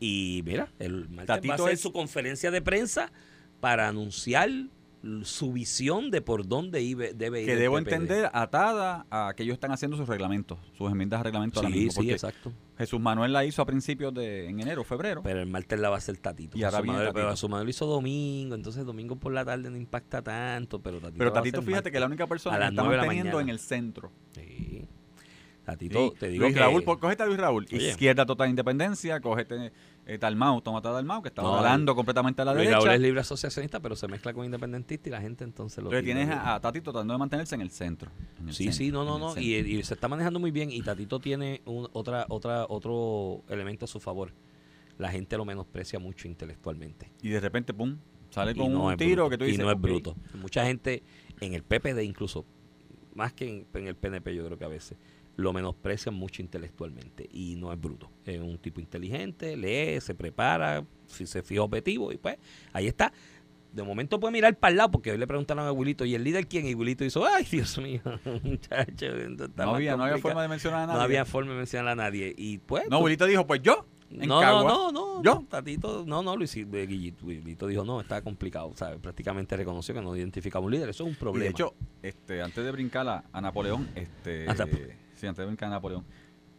[0.00, 3.10] Y mira, el martes va a Tatito hacer es- su conferencia de prensa
[3.60, 4.50] para anunciar
[5.22, 7.92] su visión de por dónde ibe- debe ir Que debo PPD.
[7.92, 11.78] entender atada a que ellos están haciendo sus reglamentos, sus enmiendas a reglamento ahora Sí,
[11.78, 12.02] mismo.
[12.02, 12.52] sí, exacto.
[12.78, 14.48] Jesús Manuel la hizo a principios de...
[14.48, 15.22] en enero, febrero.
[15.22, 16.56] Pero el martes la va a hacer Tatito.
[16.56, 17.30] Y ahora Jesús Manuel- Pero Tatito.
[17.32, 21.18] Jesús Manuel lo hizo domingo, entonces domingo por la tarde no impacta tanto, pero Tatito
[21.18, 22.12] Pero la Tatito, fíjate que la martes.
[22.14, 24.10] única persona a que está la manteniendo en el centro.
[24.34, 24.86] Sí.
[25.64, 26.16] Tatito, Sí.
[26.20, 26.60] te digo Luis que...
[26.60, 27.66] Raúl, pues, cógete a Luis Raúl.
[27.72, 27.88] Oye.
[27.90, 29.72] Izquierda total independencia, cógete
[30.06, 32.84] eh, Dalmau, tómate a Dalmau, que está No, hablando completamente a la Luis derecha.
[32.84, 36.04] Raúl es libre asociacionista, pero se mezcla con independentista y la gente entonces lo Entonces
[36.04, 38.10] tienes a, a Tati tratando de mantenerse en el centro.
[38.40, 39.40] en el Sí, centro, sí, no, no, no.
[39.40, 40.70] Y, y se está manejando muy bien.
[40.70, 44.32] Y Tatito tiene un, otra, otra, otro elemento a su favor.
[44.98, 47.10] La gente lo menosprecia mucho intelectualmente.
[47.22, 47.96] Y de repente, pum,
[48.30, 49.58] sale con no un tiro bruto, que tú dices.
[49.58, 50.14] Y no es bruto.
[50.34, 51.02] Mucha gente
[51.40, 52.44] en el PPD incluso,
[53.14, 54.98] más que en, en el PNP yo creo que a veces,
[55.36, 57.28] lo menosprecian mucho intelectualmente.
[57.32, 58.10] Y no es bruto.
[58.24, 62.36] Es un tipo inteligente, lee, se prepara, si se fija objetivo y pues
[62.72, 63.12] ahí está.
[63.72, 66.22] De momento puede mirar para el lado porque hoy le preguntaron a Wilito, ¿y el
[66.22, 66.64] líder quién?
[66.66, 68.00] Y Wilito hizo, ay Dios mío,
[68.44, 69.06] muchacho.
[69.56, 70.20] No había, no había complicado".
[70.20, 70.98] forma de mencionar a nadie.
[70.98, 72.32] No había forma de mencionar a nadie.
[72.36, 72.88] Y pues.
[72.88, 73.86] No, Wilito dijo, pues yo.
[74.10, 74.62] En no, Cagua.
[74.62, 75.34] no, no, no, ¿Yo?
[75.40, 79.00] no, Tatito, no, no, Luis, Guillito, dijo, no, está complicado, ¿sabes?
[79.00, 81.44] Prácticamente reconoció que no identificaba un líder, eso es un Y problema.
[81.44, 84.66] de hecho, este, antes de brincar a, a Napoleón, este, Hasta-
[85.14, 86.04] sí, antes de brincar a Napoleón,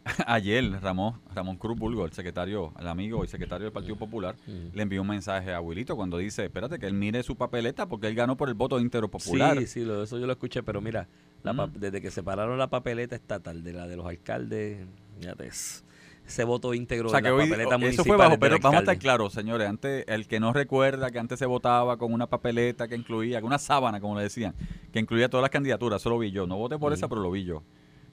[0.28, 4.76] ayer Ramón, Ramón Cruz Bulgo, el secretario, el amigo y secretario del Partido Popular, Mm.
[4.76, 8.08] le envió un mensaje a Wilito cuando dice, espérate que él mire su papeleta porque
[8.08, 9.58] él ganó por el voto íntegro popular.
[9.60, 11.08] Sí, sí, lo- eso yo lo escuché, pero mira,
[11.43, 11.72] la Mm.
[11.74, 14.86] desde que separaron la papeleta estatal de la de los alcaldes,
[15.20, 15.84] fíjate, es-
[16.28, 18.78] ese voto íntegro O sea de que la hoy, papeleta eso fue bajo, pero vamos
[18.78, 22.26] a estar claros, señores, antes, el que no recuerda que antes se votaba con una
[22.28, 24.53] papeleta que incluía, con una sábana, como le decían,
[24.91, 27.30] que incluía todas las candidaturas, eso lo vi yo, no voté por esa, pero lo
[27.32, 27.62] vi yo.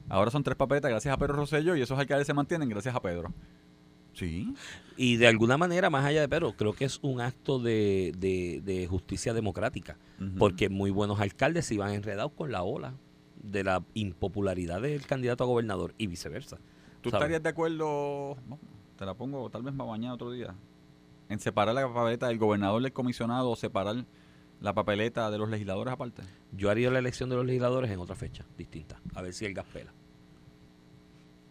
[0.09, 3.01] Ahora son tres papeletas gracias a Pedro Rosselló y esos alcaldes se mantienen gracias a
[3.01, 3.33] Pedro.
[4.13, 4.55] Sí.
[4.97, 8.61] Y de alguna manera, más allá de Pedro, creo que es un acto de, de-
[8.63, 9.97] de justicia democrática,
[10.39, 12.95] porque muy buenos alcaldes se iban enredados con la ola
[13.43, 16.59] de la impopularidad del candidato a gobernador y viceversa.
[17.01, 17.23] ¿Tú ¿sabes?
[17.23, 18.59] estarías de acuerdo, no,
[18.97, 20.55] te la pongo tal vez más mañana otro día,
[21.31, 24.05] en separar la papeleta del gobernador del comisionado o separar
[24.63, 26.23] la papeleta de los legisladores aparte?
[26.53, 29.55] Yo haría la elección de los legisladores en otra fecha distinta, a ver si el
[29.55, 29.93] gas pela.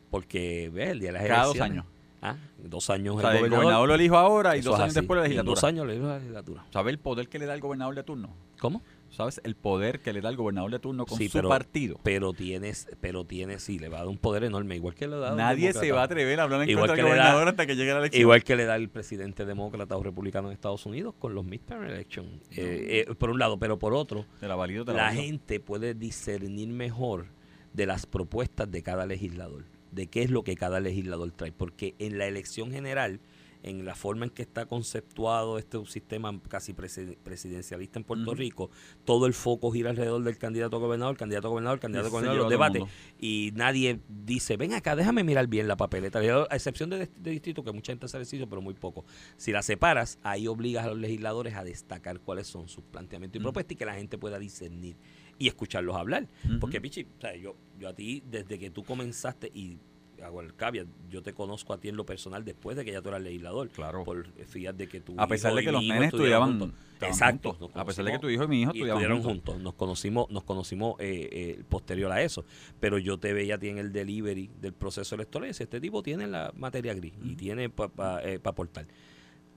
[0.09, 1.86] porque ve el día de las Cada dos años.
[2.24, 3.88] Ah, dos años O sea, el el gobernador.
[3.88, 4.99] lo elijo ahora y dos años así.
[4.99, 5.55] después la Y legislatura.
[5.55, 6.66] Dos años le elijo la legislatura.
[6.72, 8.30] ¿Sabes el poder que le da el gobernador de turno?
[8.59, 8.82] ¿Cómo?
[9.12, 11.99] ¿Sabes el poder que le da el gobernador de turno con Sí, su pero- partido?
[12.01, 15.18] Pero tienes, pero tienes, sí, le va a dar un poder enorme, igual que le
[15.18, 17.68] da Nadie se va a atrever a hablar en Igual contra del da- gobernador hasta
[17.68, 18.22] que llegue la elección.
[18.22, 21.84] Igual que le da el presidente demócrata o republicano en Estados Unidos con los midterm
[21.84, 22.41] elections.
[22.51, 25.24] Eh, eh, por un lado, pero por otro, Te la valido, te la, la valido.
[25.24, 27.26] gente puede discernir mejor
[27.74, 31.95] de las propuestas de cada legislador, de qué es lo que cada legislador trae, porque
[31.99, 33.20] en la elección general,
[33.64, 38.34] en la forma en que está conceptuado este sistema casi presi- presidencialista en Puerto.
[38.34, 38.70] Rico,
[39.05, 42.39] todo el foco gira alrededor del candidato a gobernador, candidato a gobernador, candidato a gobernador,
[42.39, 42.84] los debates,
[43.20, 47.64] y nadie dice, ven acá, déjame mirar bien la papeleta, a excepción de, de distrito,
[47.64, 49.05] que mucha gente hace ejercicio, pero muy poco.
[49.38, 53.43] Si la separas, ahí obligas a los legisladores a destacar cuáles son sus planteamientos y
[53.43, 54.95] propuestas y que la gente pueda discernir
[55.38, 56.28] y escucharlos hablar.
[56.59, 59.78] Porque, Pichi, o sea, yo, yo a ti, desde que tú comenzaste, y
[60.24, 63.01] hago el caveat, yo te conozco a ti en lo personal después de que ya
[63.01, 63.69] tú eras legislador.
[63.69, 64.03] Claro.
[64.03, 66.80] Por fíjate de que tu A pesar hijo de y que los nenes estudiaban juntos.
[67.01, 67.53] Exacto.
[67.53, 67.72] juntos.
[67.76, 69.53] A pesar de que tu hijo y mi hijo estudiaban estuvieron juntos.
[69.55, 69.63] juntos.
[69.63, 72.45] Nos conocimos, nos conocimos eh, eh, posterior a eso.
[72.80, 75.82] Pero yo te veía a ti en el delivery del proceso electoral y decía, este
[75.82, 78.86] tipo tiene la materia gris y tiene para aportar.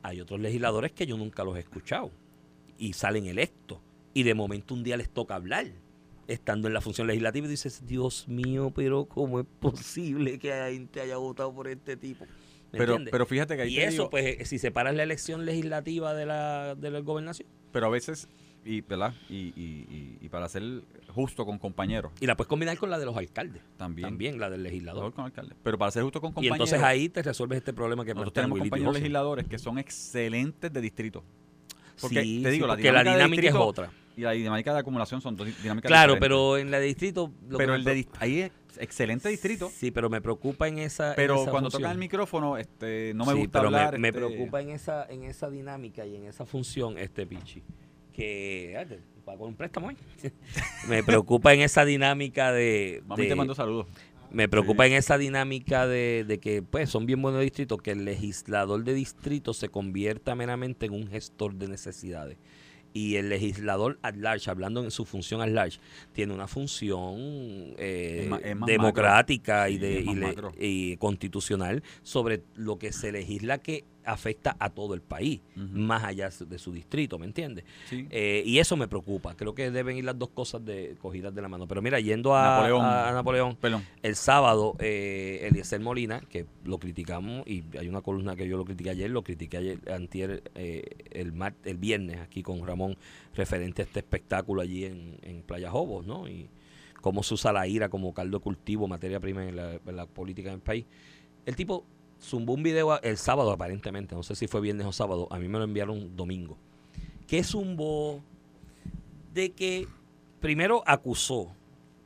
[0.02, 2.10] Hay otros legisladores que yo nunca los he escuchado
[2.78, 3.78] y salen electos.
[4.12, 5.66] Y de momento un día les toca hablar,
[6.28, 10.70] estando en la función legislativa, y dices, Dios mío, pero ¿cómo es posible que la
[10.70, 12.24] gente haya votado por este tipo?
[12.72, 15.02] ¿Me Pero, pero fíjate que ahí y te eso, digo- pues, eh, si separas la
[15.04, 18.28] elección legislativa de la, de la gobernación, pero a veces,
[18.64, 19.14] y, ¿verdad?
[19.28, 20.62] Y, y, y, y para ser
[21.08, 24.08] justo con compañeros, y la puedes combinar con la de los alcaldes, también.
[24.08, 25.12] también la del legislador.
[25.12, 25.54] con alcalde.
[25.62, 28.32] Pero para ser justo con Y compañeros, entonces ahí te resuelves este problema que nosotros
[28.32, 31.22] tenemos compañeros legisladores que son excelentes de distrito.
[32.00, 33.92] Porque, Sí, te digo, sí, la porque la dinámica de dinámica es otra.
[34.16, 36.20] Y la dinámica de acumulación son dos dinámicas Claro, diferentes.
[36.20, 37.32] pero en la de distrito...
[37.48, 39.70] lo que Pero me el de ahí es excelente distrito.
[39.74, 41.82] Sí, pero me preocupa en esa en Pero esa cuando función.
[41.82, 43.98] tocan el micrófono, este, no me Sí, gusta pero me- hablar.
[43.98, 47.62] Me, este, preocupa en esa, en esa dinámica y en esa función, este Pichi,
[48.12, 49.96] que ah, con un préstamo ahí.
[50.88, 53.86] me preocupa en esa dinámica de, Mami de- te mando saludos.
[54.30, 54.90] me preocupa Sí.
[54.92, 58.94] en esa dinámica de, de que pues son bien buenos distritos, que el legislador de
[58.94, 62.38] distrito se convierta meramente en un gestor de necesidades.
[62.96, 65.80] Y el legislador at large, hablando en su función at large,
[66.12, 67.16] tiene una función
[67.76, 70.04] eh, Es más- es más democrática y, de,
[70.60, 76.30] y constitucional sobre lo que se legisla que afecta a todo el país, más allá
[76.46, 77.64] de su distrito, ¿me entiendes?
[77.88, 78.06] Sí.
[78.10, 79.34] Eh, y eso me preocupa.
[79.36, 81.66] Creo que deben ir las dos cosas de, cogidas de la mano.
[81.66, 82.84] Pero mira, yendo a Napoleón.
[82.84, 83.82] a- a Napoleón Perdón.
[84.02, 88.64] el sábado, eh, Eliezer Molina, que lo criticamos, y hay una columna que yo lo
[88.64, 92.96] critiqué ayer, lo critiqué ayer, antier, eh, el, mar- el viernes aquí con Ramón,
[93.34, 96.28] referente a este espectáculo allí en, en Playa Jobos, ¿no?
[96.28, 96.48] Y
[97.00, 100.50] cómo se usa la ira como caldo cultivo, materia prima en la, en la política
[100.50, 100.86] del país.
[101.44, 101.84] El tipo
[102.24, 105.48] zumbó un video el sábado aparentemente, no sé si fue viernes o sábado, a mí
[105.48, 106.56] me lo enviaron domingo.
[107.26, 108.22] que zumbó?
[109.32, 109.88] De que
[110.40, 111.52] primero acusó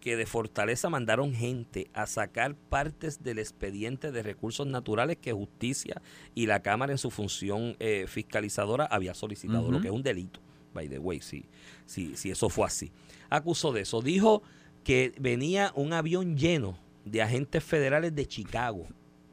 [0.01, 6.01] que de Fortaleza mandaron gente a sacar partes del expediente de recursos naturales que Justicia
[6.35, 10.41] y la Cámara en su función eh, fiscalizadora había solicitado, lo que es un delito,
[10.73, 11.45] by the way, si,
[11.85, 12.93] si, si eso fue así.
[13.29, 14.01] Acusó de eso.
[14.01, 14.43] Dijo
[14.85, 18.87] que venía un avión lleno de agentes federales de Chicago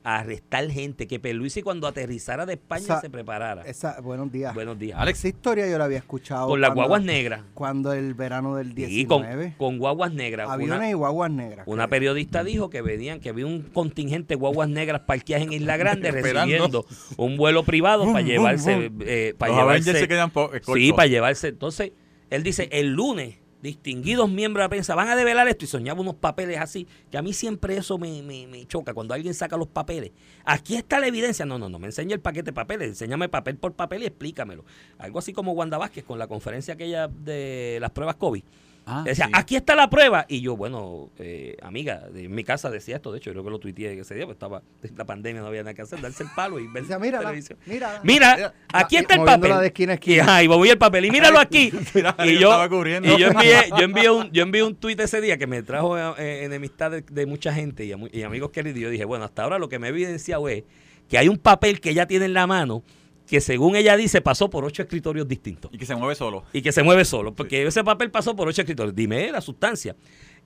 [0.06, 3.64] a arrestar gente, que Peluisi cuando aterrizara de España Esa- se preparara.
[3.64, 4.54] Esa, buenos días.
[4.54, 5.00] Buenos días.
[5.00, 5.20] Alex.
[5.20, 6.48] Esa historia yo la había escuchado.
[6.48, 7.42] Con las guaguas negras.
[7.56, 9.56] Cuando el verano del Sí, con, 19.
[9.58, 10.48] con guaguas negras.
[10.50, 11.68] aviones Una- y guaguas negras.
[11.68, 11.90] Una creo.
[11.90, 16.12] periodista dijo que venían, que había un contingente de guaguas negras parqueadas en Isla Grande
[16.12, 16.86] recibiendo
[17.18, 21.48] un vuelo privado para llevarse, eh, para Los llevarse, se quedan eh, sí, para llevarse.
[21.48, 21.92] Entonces,
[22.30, 26.00] él dice, el lunes, distinguidos miembros de la prensa van a develar esto y soñaba
[26.00, 29.58] unos papeles así, que a mí siempre eso me, me, me choca, cuando alguien saca
[29.58, 30.12] los papeles.
[30.46, 31.46] Aquí está la evidencia.
[31.46, 34.64] No, no, no, me enseña el paquete de papeles, enséñame papel por papel y explícamelo.
[35.00, 38.44] Algo así como Wanda Vázquez con la conferencia aquella de las pruebas COVID.
[38.88, 39.22] Ah, sí.
[39.34, 40.26] aquí está la prueba.
[40.30, 43.12] Y yo, bueno, eh, amiga, de- en mi casa decía esto.
[43.12, 44.62] De hecho, yo creo que lo tuiteé ese día, porque estaba
[44.96, 47.58] la pandemia, no había nada que hacer, darse el palo y ver Decía, mírala, televisión.
[47.66, 48.02] mírala.
[48.04, 49.58] Mira, aquí Ah, está el papel.
[49.60, 50.24] de esquina a Y, esquina.
[50.24, 51.06] ajá, y moví el papel.
[51.06, 51.72] Y míralo aquí.
[51.96, 53.12] Mira, y yo yo, estaba cubriendo.
[53.16, 55.98] y yo envié, yo envié un, yo envié un tuit ese día que me trajo
[56.18, 58.78] eh, enemistad de, de mucha gente y, a y amigos queridos.
[58.78, 60.64] Y yo dije, bueno, hasta ahora lo que me he evidenciado es
[61.10, 62.84] que hay un papel que ella tiene en la mano
[63.28, 66.44] que según ella dice pasó por ocho escritorios distintos Y que se mueve solo.
[66.54, 68.96] y que se mueve solo, porque ese papel pasó por ocho escritores.
[68.96, 69.96] Dime la sustancia.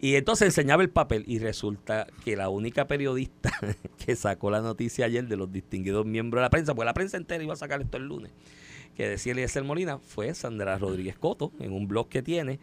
[0.01, 3.51] Y entonces enseñaba el papel y resulta que la única periodista
[4.05, 7.17] que sacó la noticia ayer de los distinguidos miembros de la prensa, pues la prensa
[7.17, 8.32] entera iba a sacar esto el lunes,
[8.95, 12.59] que decía Eliezer Molina, fue Sandra Rodríguez Coto, en un blog que tiene,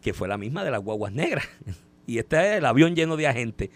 [0.00, 1.46] que fue la misma de las guaguas negras.
[2.06, 3.68] Y este es el avión lleno de agentes.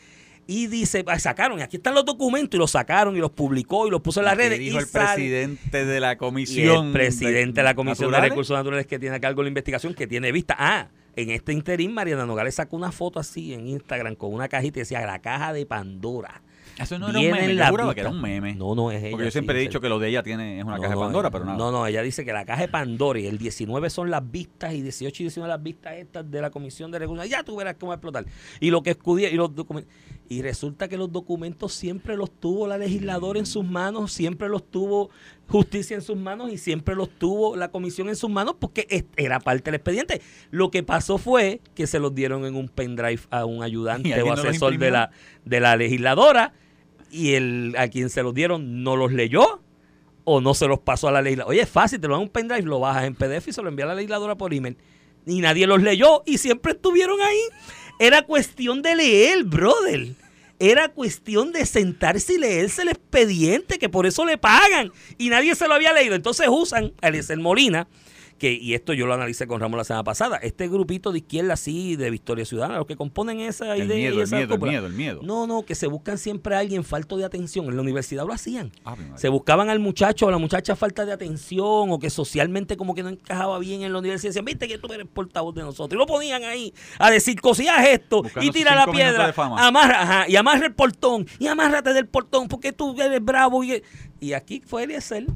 [0.52, 3.86] Y dice, ah, sacaron, y aquí están los documentos, y los sacaron, y los publicó,
[3.86, 4.58] y los puso en las ¿Qué redes.
[4.58, 6.86] dijo y el presidente de la y comisión.
[6.88, 8.20] el presidente de la Comisión de?
[8.20, 10.54] Recursos Naturales que tiene a cargo la investigación, que tiene vista.
[10.58, 14.78] Ah, en este interín, Mariana Nogales sacó una foto así en Instagram con una cajita
[14.78, 16.42] y decía la caja de Pandora.
[16.78, 18.16] Eso no era un meme, yo las juraba que era vistas.
[18.24, 18.54] un meme.
[18.54, 19.10] No, no es ella.
[19.12, 20.82] Porque yo sí, siempre he dicho el- que lo de ella tiene es una No,
[20.82, 21.58] caja de Pandora, pero nada.
[21.58, 24.72] No, no, ella dice que la caja de Pandora y el 19 son las vistas
[24.74, 27.28] y 18 y 19 las vistas estas de la Comisión de Recursos.
[27.28, 28.24] Ya tú verás cómo va a explotar.
[28.60, 29.92] Y lo que escudía y los documentos.
[30.28, 34.64] Y resulta que los documentos siempre los tuvo la legisladora en sus manos, siempre los
[34.70, 35.10] tuvo
[35.52, 39.38] justicia en sus manos y siempre los tuvo la comisión en sus manos porque era
[39.38, 40.22] parte del expediente.
[40.50, 44.22] Lo que pasó fue que se los dieron en un pendrive a un ¿Y ayudante
[44.22, 45.10] o no asesor de la,
[45.44, 46.54] de la legisladora
[47.10, 49.60] y el a quien se los dieron no los leyó
[50.24, 51.50] o no se los pasó a la legisladora.
[51.50, 53.68] Oye, es fácil, te lo dan un pendrive, lo bajas en PDF y se lo
[53.68, 54.76] envía a la legisladora por email.
[55.26, 57.40] Y nadie los leyó y siempre estuvieron ahí.
[57.98, 60.14] Era cuestión de leer, brother.
[60.62, 64.92] Era cuestión de sentarse y leerse el expediente, que por eso le pagan.
[65.18, 66.14] Y nadie se lo había leído.
[66.14, 67.88] Entonces usan a Eliezer Molina,
[68.42, 71.52] que, y esto yo lo analicé con Ramón la semana pasada, este grupito de izquierda
[71.52, 74.54] así, de Victoria Ciudadana, los que componen esa El idea miedo, y el esa miedo,
[74.54, 74.72] el cúpula.
[74.72, 75.20] miedo, el miedo.
[75.22, 77.66] No, no, que se buscan siempre a alguien falto de atención.
[77.66, 78.72] En la universidad lo hacían.
[78.84, 78.96] Ah.
[79.14, 82.96] Se buscaban al muchacho o a la muchacha falta de atención o que socialmente como
[82.96, 84.30] que no encajaba bien en la universidad.
[84.30, 85.94] Decían, viste que tú eres portavoz de nosotros.
[85.96, 89.32] Y lo ponían ahí a decir, cosías esto Buscando y tira la piedra.
[89.36, 91.28] Amarra, ajá, y amarra el portón.
[91.38, 93.62] Y amárrate del portón porque tú eres bravo.
[93.62, 93.84] Y,
[94.18, 95.26] y aquí fue Eliezer.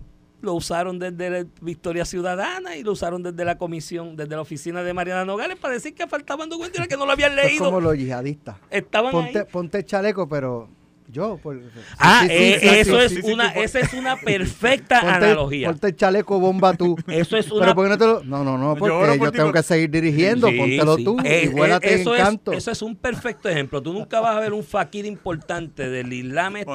[0.42, 4.82] Lo usaron desde la Victoria Ciudadana y lo usaron desde la comisión, desde la oficina
[4.82, 7.80] de Mariana Nogales para decir que faltaban documentos que no lo habían Esto es como
[7.80, 7.80] leído.
[7.92, 8.56] los yihadistas.
[8.70, 9.44] Estaban Ponte, ahí.
[9.50, 10.68] ponte chaleco, pero
[11.08, 11.38] yo.
[11.42, 11.60] por-
[11.98, 15.14] Ah, sí, sí, eh, sí, eso sí, es una, sí, esa es una perfecta ponte,
[15.16, 15.68] analogía.
[15.68, 16.96] Ponte el chaleco bomba tú.
[17.08, 18.24] Eso es una Pero ¿por qué no te lo.?
[18.24, 20.48] No, no, no, porque yo, tengo que seguir dirigiendo.
[20.48, 21.04] Sí, Póntelo sí.
[21.04, 22.52] tú Eh, y eh, vuélate eso en es, canto.
[22.52, 23.82] Eso es un perfecto ejemplo.
[23.82, 26.72] Tú nunca vas a ver un fakir importante del islam este,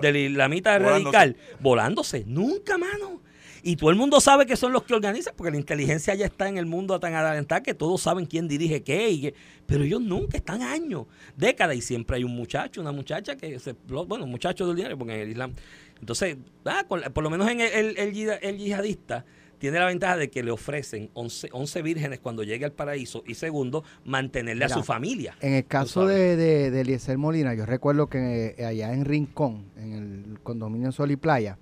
[0.00, 1.16] del islamita Volándose.
[1.16, 2.24] radical volándose.
[2.26, 3.20] Nunca, mano.
[3.64, 6.48] Y todo el mundo sabe que son los que organizan, porque la inteligencia ya está
[6.48, 9.10] en el mundo tan adelantada que todos saben quién dirige qué.
[9.10, 9.34] Y qué-
[9.66, 11.06] pero ellos nunca están años,
[11.36, 13.74] décadas, y siempre hay un muchacho, una muchacha que se.
[13.86, 15.52] Bueno, muchacho del dinero, porque en el Islam.
[16.00, 19.24] Entonces, ah, por lo menos en el, el- el yihad- el yihadista
[19.60, 23.34] tiene la ventaja de que le ofrecen 11, 11 vírgenes cuando llegue al paraíso y
[23.34, 25.36] segundo, mantenerle a su familia.
[25.40, 29.66] En el caso de, de, de Eliezer Molina, yo recuerdo que eh, allá en Rincón,
[29.76, 29.92] en
[30.32, 31.58] el condominio Sol y Playa,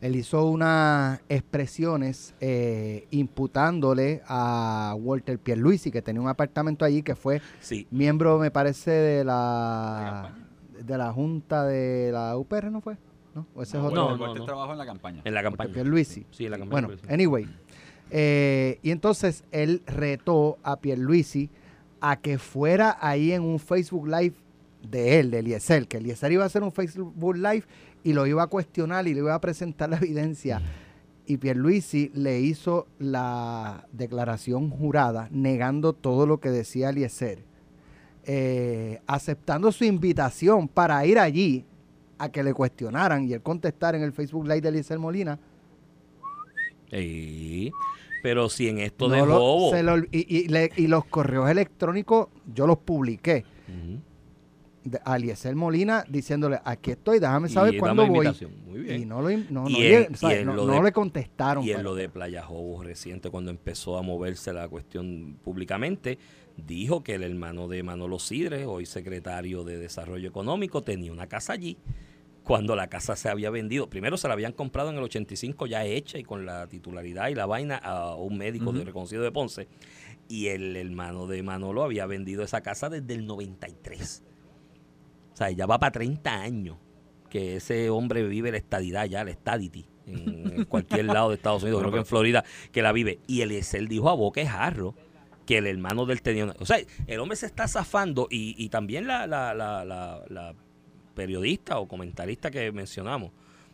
[0.00, 7.14] él hizo unas expresiones eh, imputándole a Walter Pierluisi, que tenía un apartamento allí, que
[7.14, 7.86] fue Sí.
[7.90, 10.32] miembro, me parece, de la
[10.84, 12.96] de la junta de la UPR, ¿no fue?
[13.34, 13.46] ¿No?
[13.54, 13.94] ¿O ese es otro?
[13.96, 14.46] no, Walter no, Walter no.
[14.46, 15.22] trabajó en la campaña.
[15.24, 15.74] En la Walter campaña.
[15.74, 16.26] Pierluisi.
[16.30, 16.86] Sí, en la campaña.
[16.88, 17.46] Bueno, anyway.
[18.10, 21.50] eh, y entonces él retó a Pierluisi
[22.00, 24.34] a que fuera ahí en un Facebook Live
[24.82, 27.64] de él, de Eliezer, que Eliezer iba a hacer un Facebook Live
[28.02, 30.62] y lo iba a cuestionar y le iba a presentar la evidencia.
[31.26, 37.44] Y Pierluisi le hizo la declaración jurada negando todo lo que decía Eliezer,
[38.24, 41.64] eh, aceptando su invitación para ir allí
[42.18, 45.38] a que le cuestionaran y él contestar en el Facebook Live de Eliezer Molina.
[46.90, 47.70] Sí.
[48.22, 49.70] Pero si en esto No de lo- bobo.
[49.70, 53.44] se lo- y, y le- y los correos electrónicos yo los publiqué.
[55.04, 58.26] A Eliezer Molina diciéndole, aquí estoy, déjame saber cuándo voy.
[58.26, 58.52] invitación.
[58.66, 59.02] Muy bien.
[59.02, 61.62] Y no, lo, in- no, Y no, y lo le contestaron.
[61.64, 66.18] Y en pero- lo de Playa Jobos reciente, cuando empezó a moverse la cuestión públicamente,
[66.56, 71.52] dijo que el hermano de Manolo Sidre, hoy secretario de Desarrollo Económico, tenía una casa
[71.52, 71.76] allí.
[72.42, 75.84] Cuando la casa se había vendido, primero se la habían comprado en el 85 ya
[75.84, 79.68] hecha y con la titularidad y la vaina a un médico de reconocido de Ponce.
[80.26, 84.22] Y el hermano de Manolo había vendido esa casa desde el 93.
[85.40, 86.76] O sea, ya va para 30 años
[87.30, 91.80] que ese hombre vive la estadidad ya, la estadity, en cualquier lado de Estados Unidos,
[91.80, 93.20] creo que en Florida, que la vive.
[93.26, 94.94] Y Eliezer dijo a boca jarro
[95.46, 96.76] que el hermano del tenía una- O sea,
[97.06, 100.54] el hombre se está zafando y, y también la, la, la, la, la
[101.14, 103.30] periodista o comentarista que mencionamos,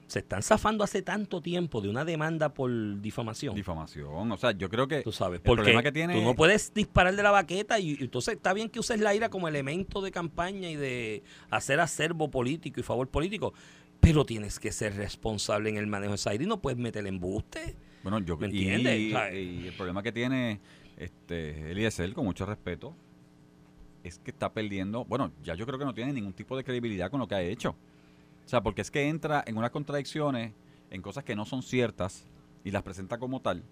[0.07, 3.55] se están zafando hace tanto tiempo de una demanda por difamación.
[3.55, 4.31] Difamación.
[4.31, 6.73] O sea, yo creo que Tú sabes, el porque problema que tiene tú no puedes
[6.73, 10.01] disparar de la baqueta y, y entonces está bien que uses la ira como elemento
[10.01, 13.53] de campaña y de hacer acervo político y favor político,
[14.01, 17.07] pero tienes que ser responsable en el manejo de esa ira y no puedes meter
[17.07, 17.75] embuste.
[18.03, 19.01] Bueno, yo ¿Me entiendes?
[19.01, 20.61] Y, el problema que tiene
[20.97, 22.95] este Eliezer, con mucho respeto,
[24.05, 25.05] es que está perdiendo.
[25.05, 27.43] Bueno, ya yo creo que no tiene ningún tipo de credibilidad con lo que ha
[27.43, 27.75] hecho.
[28.47, 30.53] O sea, porque es que entra en unas contradicciones,
[30.91, 32.25] en cosas que no son ciertas
[32.65, 33.63] y las presenta como tal.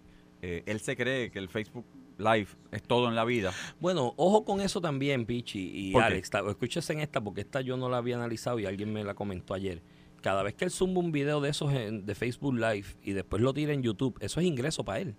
[0.43, 1.87] eh, él se cree que el Facebook
[2.19, 3.53] Live es todo en la vida.
[3.81, 5.59] Bueno, ojo con eso también, Pichi
[5.91, 5.93] y.
[5.97, 6.31] Alex.
[6.49, 9.55] Escúchese en esta, porque esta yo no la había analizado y alguien me la comentó
[9.55, 9.81] ayer.
[10.23, 13.43] Cada vez que él zumba un video de esos en- de Facebook Live y después
[13.43, 15.15] lo tira en YouTube, eso es ingreso para él.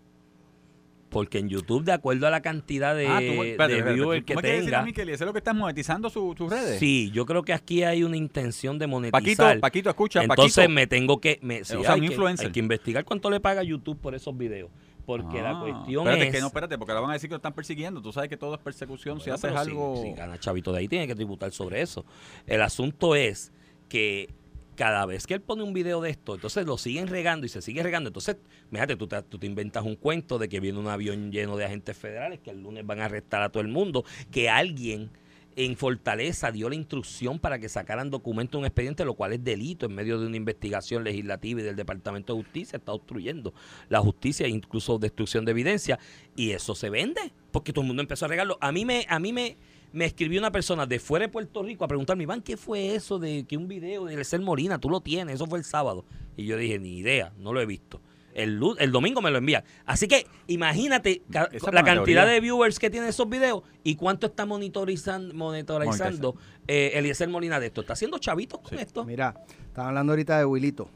[1.16, 4.26] Porque en YouTube, de acuerdo a la cantidad de, ah, tú, espérate, de viewers ¿tú
[4.26, 4.86] que quieres decir a tenga.
[4.86, 6.78] mí que Eliezer es lo que está monetizando su- sus redes?
[6.78, 9.22] Sí, yo creo que aquí hay una intención de monetizar.
[9.24, 10.74] Paquito, Paquito, escucha, Entonces Paquito.
[10.74, 11.40] me tengo que...
[11.42, 12.48] Me, sí, O sea, hay, un que, influencer.
[12.48, 14.70] hay que investigar cuánto le paga YouTube por esos videos.
[15.06, 16.36] Porque la Ah, cuestión espérate, es...
[16.36, 18.02] que no, espérate, porque ahora van a decir que lo están persiguiendo.
[18.02, 19.22] Tú sabes que todo es persecución.
[19.22, 19.96] si haces algo...
[20.04, 22.04] Si, si gana chavito de ahí, tiene que tributar sobre eso.
[22.46, 23.54] El asunto es
[23.88, 24.30] que
[24.76, 27.62] cada vez que él pone un video de esto, entonces lo siguen regando y se
[27.62, 28.10] sigue regando.
[28.10, 28.38] Entonces,
[28.72, 31.66] fíjate, tú te, tú te inventas un cuento de que viene un avión lleno de
[31.66, 35.10] agentes federales que el lunes van a arrestar a todo el mundo, que alguien
[35.56, 39.44] en Fortaleza dio la instrucción para que sacaran documentos de un expediente, lo cual es
[39.44, 43.54] delito en medio de una investigación legislativa y del Departamento de Justicia, está obstruyendo
[43.90, 45.98] la justicia, incluso destrucción de evidencia,
[46.36, 48.58] y eso se vende, porque todo el mundo empezó a regarlo.
[48.60, 49.58] A mí me, a mí me,
[49.96, 53.18] me escribió una persona de fuera de Puerto Rico a preguntarme, Iván, ¿qué fue eso
[53.18, 55.36] de que un video de Eliezer Molina, tú lo tienes?
[55.36, 56.06] Eso fue el sábado.
[56.38, 58.02] Y yo dije, ni idea, no lo he visto.
[58.34, 59.64] El, el domingo me lo envían.
[59.86, 62.26] Así que imagínate ca- Esa es la cantidad teoría.
[62.26, 66.36] de viewers que tienen esos videos y cuánto está monitorizando, monitorizando
[66.68, 67.80] eh, Eliezer Molina de esto.
[67.80, 68.84] Está haciendo chavitos con Sí.
[68.84, 69.06] esto.
[69.06, 69.36] Mira,
[69.68, 70.90] estaban hablando ahorita de Wilito.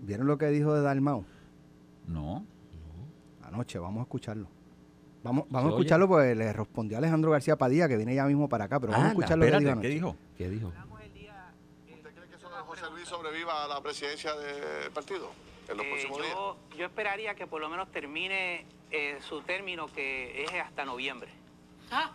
[0.00, 1.24] ¿Vieron lo que dijo de Dalmau?
[2.06, 2.46] No.
[3.42, 4.48] Anoche, vamos a escucharlo.
[5.22, 5.68] Vamos, vamos ¿Se a oye?
[5.82, 9.06] escucharlo porque le respondió Alejandro García Padilla, que viene ya mismo para acá, pero vamos
[9.06, 10.16] a Anda, escuchar lo que dijo Espérate, ¿qué dijo?
[10.36, 10.68] ¿Qué dijo?
[10.68, 15.30] ¿Usted cree que eso de José Luis sobreviva a la presidencia del partido
[15.68, 16.32] en los Eh, próximos días?
[16.34, 21.28] yo, yo esperaría que por lo menos termine eh, su término que es hasta noviembre.
[21.90, 22.12] Ah,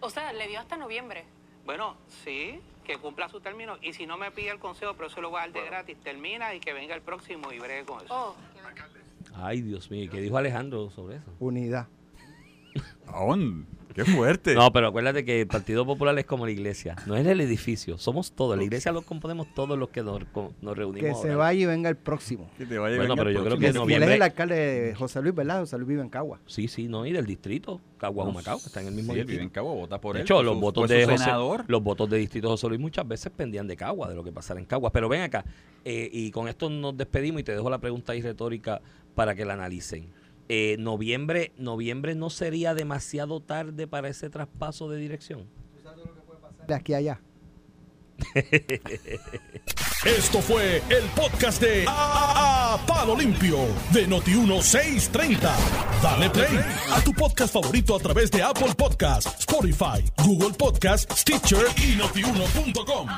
[0.00, 1.24] o sea, le dio hasta noviembre.
[1.66, 5.20] Bueno, sí, que cumpla su término y si no me pide el consejo, pero eso
[5.20, 8.02] lo voy a dar de gratis, termina y que venga el próximo y bregue con
[8.04, 8.14] eso.
[8.14, 8.34] Oh,
[9.34, 11.30] Ay, Dios mío, ¿y ¿qué dijo Alejandro sobre eso?
[11.40, 11.88] Unidad.
[13.12, 14.54] On, ¡Qué fuerte!
[14.54, 16.96] No, pero acuérdate que el Partido Popular es como la iglesia.
[17.06, 18.54] No es el edificio, somos todos.
[18.54, 20.20] La iglesia lo componemos todos los que nos,
[20.60, 21.08] nos reunimos.
[21.08, 21.36] Que se ahora.
[21.36, 22.50] vaya y venga el próximo.
[22.58, 24.22] Que te vaya Bueno, bien pero el yo creo que Y él noviembre- es el
[24.22, 25.60] alcalde de José Luis, ¿verdad?
[25.60, 26.40] José Luis vive en Cagua.
[26.44, 29.26] Sí, sí, no, y del distrito, Caguas Humacao, que está en el mismo Sí, él
[29.26, 29.38] distrito.
[29.38, 30.24] vive en Cabo, vota por de él.
[30.26, 31.30] hecho, los su- votos de José,
[31.66, 34.60] los votos de distrito José Luis muchas veces pendían de Cagua, de lo que pasara
[34.60, 34.92] en Cagua.
[34.92, 35.42] Pero ven acá,
[35.86, 38.82] eh, y con esto nos despedimos y te dejo la pregunta ahí retórica
[39.14, 40.10] para que la analicen.
[40.48, 45.48] Eh, noviembre, noviembre no sería demasiado tarde para ese traspaso de dirección.
[46.68, 47.20] De aquí a allá.
[50.04, 53.58] Esto fue el podcast de A, A- Palo Limpio
[53.92, 55.50] de Noti1630.
[56.02, 56.58] Dale play
[56.92, 63.08] a tu podcast favorito a través de Apple Podcasts, Spotify, Google Podcasts, Stitcher y notiuno.com.